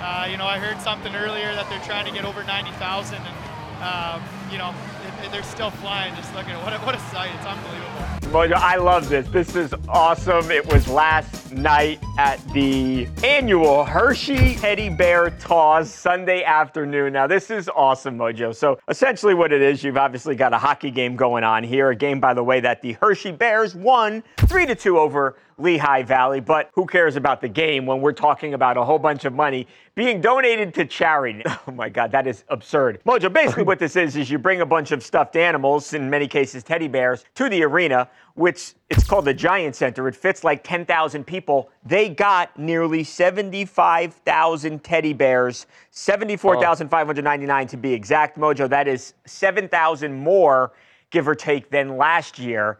uh, 0.00 0.28
you 0.30 0.36
know, 0.36 0.46
I 0.46 0.58
heard 0.58 0.80
something 0.80 1.14
earlier 1.14 1.54
that 1.54 1.68
they're 1.68 1.82
trying 1.84 2.06
to 2.06 2.12
get 2.12 2.24
over 2.24 2.44
90,000, 2.44 3.16
and 3.16 3.48
um, 3.82 4.22
you 4.50 4.58
know, 4.58 4.74
it, 5.06 5.26
it, 5.26 5.32
they're 5.32 5.42
still 5.42 5.70
flying. 5.70 6.14
Just 6.16 6.34
looking 6.34 6.52
at 6.52 6.62
what 6.62 6.72
a, 6.72 6.78
what 6.78 6.94
a 6.94 7.00
sight. 7.10 7.30
It's 7.34 7.46
unbelievable. 7.46 8.18
Mojo, 8.32 8.54
I 8.54 8.76
love 8.76 9.08
this. 9.08 9.26
This 9.28 9.56
is 9.56 9.74
awesome. 9.88 10.50
It 10.50 10.70
was 10.70 10.86
last 10.86 11.50
night 11.50 11.98
at 12.18 12.36
the 12.52 13.08
annual 13.24 13.84
Hershey 13.84 14.56
Teddy 14.56 14.90
Bear 14.90 15.30
Toss 15.30 15.90
Sunday 15.90 16.44
afternoon. 16.44 17.14
Now, 17.14 17.26
this 17.26 17.50
is 17.50 17.70
awesome, 17.74 18.18
Mojo. 18.18 18.54
So, 18.54 18.78
essentially, 18.88 19.32
what 19.32 19.52
it 19.52 19.62
is, 19.62 19.82
you've 19.82 19.96
obviously 19.96 20.34
got 20.36 20.52
a 20.52 20.58
hockey 20.58 20.90
game 20.90 21.16
going 21.16 21.42
on 21.42 21.64
here. 21.64 21.88
A 21.90 21.96
game, 21.96 22.20
by 22.20 22.34
the 22.34 22.44
way, 22.44 22.60
that 22.60 22.82
the 22.82 22.92
Hershey 23.00 23.32
Bears 23.32 23.74
won 23.74 24.22
3 24.36 24.66
to 24.66 24.74
2 24.74 24.98
over 24.98 25.36
Lehigh 25.58 26.02
Valley. 26.02 26.40
But 26.40 26.70
who 26.72 26.86
cares 26.86 27.16
about 27.16 27.40
the 27.40 27.48
game 27.48 27.84
when 27.84 28.00
we're 28.00 28.12
talking 28.12 28.54
about 28.54 28.76
a 28.76 28.84
whole 28.84 28.98
bunch 28.98 29.24
of 29.24 29.34
money 29.34 29.66
being 29.94 30.20
donated 30.20 30.74
to 30.74 30.84
charity? 30.84 31.42
Oh 31.66 31.72
my 31.72 31.88
God, 31.88 32.12
that 32.12 32.26
is 32.26 32.44
absurd. 32.48 33.00
Mojo, 33.04 33.30
basically 33.30 33.64
what 33.64 33.78
this 33.78 33.94
is 33.94 34.16
is 34.16 34.30
you 34.30 34.38
bring 34.38 34.62
a 34.62 34.66
bunch 34.66 34.90
of 34.90 35.02
stuffed 35.02 35.36
animals, 35.36 35.92
in 35.92 36.08
many 36.08 36.26
cases 36.26 36.62
teddy 36.62 36.88
bears, 36.88 37.24
to 37.34 37.48
the 37.50 37.62
arena, 37.62 38.08
which 38.34 38.74
it's 38.88 39.04
called 39.04 39.26
the 39.26 39.34
Giant 39.34 39.76
Center. 39.76 40.08
It 40.08 40.16
fits 40.16 40.44
like 40.44 40.62
10,000 40.64 41.24
people. 41.24 41.68
They 41.84 42.08
got 42.08 42.58
nearly 42.58 43.04
75,000 43.04 44.84
teddy 44.84 45.12
bears, 45.12 45.66
74,599 45.90 47.66
to 47.66 47.76
be 47.76 47.92
exact, 47.92 48.38
Mojo. 48.38 48.68
That 48.68 48.88
is 48.88 49.12
7,000 49.26 50.14
more, 50.14 50.72
give 51.10 51.28
or 51.28 51.34
take, 51.34 51.70
than 51.70 51.98
last 51.98 52.38
year 52.38 52.78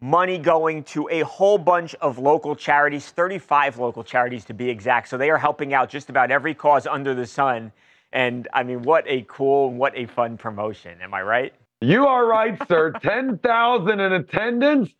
money 0.00 0.38
going 0.38 0.82
to 0.84 1.08
a 1.10 1.20
whole 1.20 1.58
bunch 1.58 1.94
of 1.96 2.18
local 2.18 2.54
charities, 2.54 3.06
35 3.10 3.78
local 3.78 4.04
charities 4.04 4.44
to 4.44 4.54
be 4.54 4.68
exact. 4.68 5.08
So 5.08 5.16
they 5.16 5.30
are 5.30 5.38
helping 5.38 5.74
out 5.74 5.88
just 5.88 6.10
about 6.10 6.30
every 6.30 6.54
cause 6.54 6.86
under 6.86 7.14
the 7.14 7.26
sun. 7.26 7.72
And 8.12 8.48
I 8.52 8.62
mean, 8.62 8.82
what 8.82 9.04
a 9.06 9.24
cool, 9.28 9.72
what 9.72 9.96
a 9.96 10.06
fun 10.06 10.36
promotion. 10.36 11.00
Am 11.00 11.14
I 11.14 11.22
right? 11.22 11.52
You 11.80 12.06
are 12.06 12.26
right, 12.26 12.58
sir. 12.68 12.92
10,000 13.02 14.00
in 14.00 14.12
attendance 14.12 14.90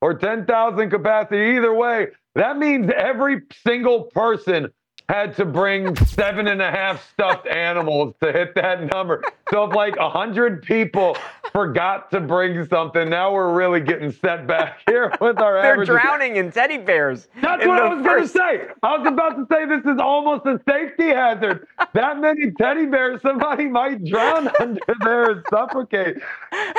or 0.00 0.14
10,000 0.14 0.90
capacity. 0.90 1.56
Either 1.56 1.74
way, 1.74 2.08
that 2.34 2.58
means 2.58 2.90
every 2.96 3.42
single 3.64 4.04
person 4.04 4.72
had 5.08 5.34
to 5.36 5.44
bring 5.44 5.96
seven 5.96 6.48
and 6.48 6.60
a 6.60 6.70
half 6.70 7.08
stuffed 7.10 7.46
animals 7.46 8.14
to 8.22 8.30
hit 8.30 8.54
that 8.54 8.92
number. 8.92 9.22
So 9.50 9.64
if 9.64 9.74
like 9.74 9.96
a 9.96 10.10
hundred 10.10 10.62
people 10.62 11.16
forgot 11.52 12.10
to 12.12 12.20
bring 12.20 12.66
something, 12.68 13.08
now 13.08 13.32
we're 13.32 13.52
really 13.54 13.80
getting 13.80 14.10
set 14.12 14.46
back 14.46 14.80
here 14.86 15.12
with 15.20 15.38
our 15.40 15.60
They're 15.62 15.72
average. 15.72 15.88
drowning 15.88 16.36
in 16.36 16.50
teddy 16.52 16.78
bears. 16.78 17.28
That's 17.40 17.66
what 17.66 17.82
I 17.82 17.92
was 17.94 18.04
going 18.04 18.22
to 18.22 18.28
say. 18.28 18.66
I 18.82 18.96
was 18.98 19.06
about 19.06 19.36
to 19.36 19.46
say 19.50 19.66
this 19.66 19.84
is 19.84 20.00
almost 20.00 20.46
a 20.46 20.60
safety 20.68 21.08
hazard. 21.08 21.66
That 21.94 22.18
many 22.20 22.50
teddy 22.52 22.86
bears, 22.86 23.22
somebody 23.22 23.68
might 23.68 24.04
drown 24.04 24.48
under 24.60 24.80
there 25.00 25.30
and 25.32 25.44
suffocate. 25.50 26.18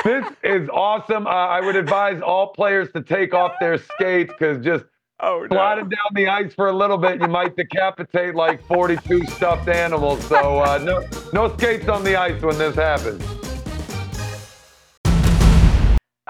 This 0.04 0.24
is 0.42 0.68
awesome. 0.70 1.26
Uh, 1.26 1.30
I 1.30 1.60
would 1.60 1.76
advise 1.76 2.20
all 2.22 2.48
players 2.48 2.90
to 2.92 3.02
take 3.02 3.34
off 3.34 3.52
their 3.60 3.78
skates 3.78 4.32
because 4.38 4.64
just 4.64 4.84
Oh, 5.22 5.46
no. 5.50 5.54
sliding 5.54 5.90
down 5.90 5.98
the 6.14 6.28
ice 6.28 6.54
for 6.54 6.68
a 6.68 6.72
little 6.72 6.96
bit, 6.96 7.20
you 7.20 7.28
might 7.28 7.54
decapitate 7.54 8.34
like 8.34 8.64
42 8.66 9.26
stuffed 9.26 9.68
animals. 9.68 10.24
So 10.24 10.60
uh, 10.60 10.78
no, 10.78 11.04
no 11.34 11.54
skates 11.58 11.88
on 11.88 12.02
the 12.04 12.16
ice 12.16 12.40
when 12.40 12.56
this 12.56 12.74
happens. 12.74 13.22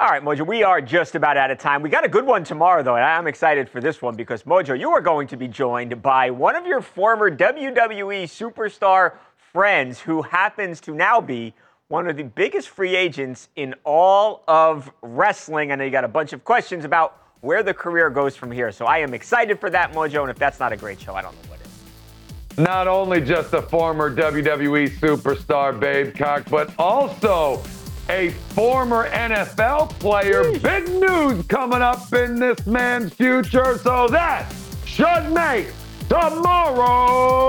All 0.01 0.09
right, 0.09 0.25
Mojo, 0.25 0.47
we 0.47 0.63
are 0.63 0.81
just 0.81 1.15
about 1.15 1.37
out 1.37 1.51
of 1.51 1.59
time. 1.59 1.83
We 1.83 1.91
got 1.91 2.07
a 2.07 2.09
good 2.09 2.25
one 2.25 2.43
tomorrow, 2.43 2.83
though, 2.83 2.97
and 2.97 3.05
I'm 3.05 3.27
excited 3.27 3.69
for 3.69 3.83
this 3.83 4.01
one 4.01 4.17
because, 4.17 4.45
Mojo, 4.45 4.81
you 4.81 4.89
are 4.93 5.03
going 5.03 5.29
to 5.29 5.37
be 5.37 5.47
joined 5.47 6.01
by 6.01 6.31
one 6.31 6.57
of 6.57 6.65
your 6.65 6.81
former 6.81 7.31
WWE 7.31 8.23
superstar 8.23 9.13
friends 9.37 10.01
who 10.01 10.23
happens 10.23 10.81
to 10.81 10.95
now 10.95 11.21
be 11.21 11.53
one 11.89 12.09
of 12.09 12.17
the 12.17 12.23
biggest 12.23 12.71
free 12.71 12.97
agents 12.97 13.51
in 13.57 13.75
all 13.85 14.43
of 14.49 14.91
wrestling. 15.03 15.71
I 15.71 15.75
know 15.75 15.85
you 15.85 15.91
got 15.91 16.05
a 16.05 16.09
bunch 16.09 16.33
of 16.33 16.45
questions 16.45 16.87
about 16.87 17.19
where 17.43 17.63
the 17.63 17.75
career 17.75 18.09
goes 18.09 18.35
from 18.35 18.51
here. 18.51 18.73
So 18.73 18.87
I 18.87 19.01
am 19.01 19.13
excited 19.13 19.61
for 19.61 19.69
that, 19.69 19.93
Mojo, 19.93 20.23
and 20.23 20.31
if 20.31 20.39
that's 20.39 20.59
not 20.59 20.73
a 20.73 20.79
great 20.79 20.99
show, 20.99 21.15
I 21.15 21.21
don't 21.21 21.35
know 21.35 21.51
what 21.51 21.61
is. 21.61 22.57
Not 22.57 22.89
only 22.89 23.21
just 23.21 23.53
a 23.53 23.61
former 23.61 24.11
WWE 24.17 24.99
superstar, 24.99 25.79
Babe 25.79 26.17
Cock, 26.17 26.49
but 26.49 26.73
also 26.79 27.63
a 28.11 28.31
former 28.31 29.09
NFL 29.11 29.91
player. 30.01 30.59
Big 30.59 30.89
news 30.89 31.47
coming 31.47 31.81
up 31.81 32.13
in 32.13 32.35
this 32.35 32.67
man's 32.67 33.15
future. 33.15 33.79
So 33.79 34.09
that 34.09 34.53
should 34.85 35.31
make 35.33 35.69
tomorrow 36.09 37.41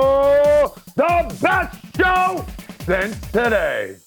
the 0.95 1.36
best 1.41 1.80
show 1.97 2.45
since 2.86 3.19
today. 3.32 3.97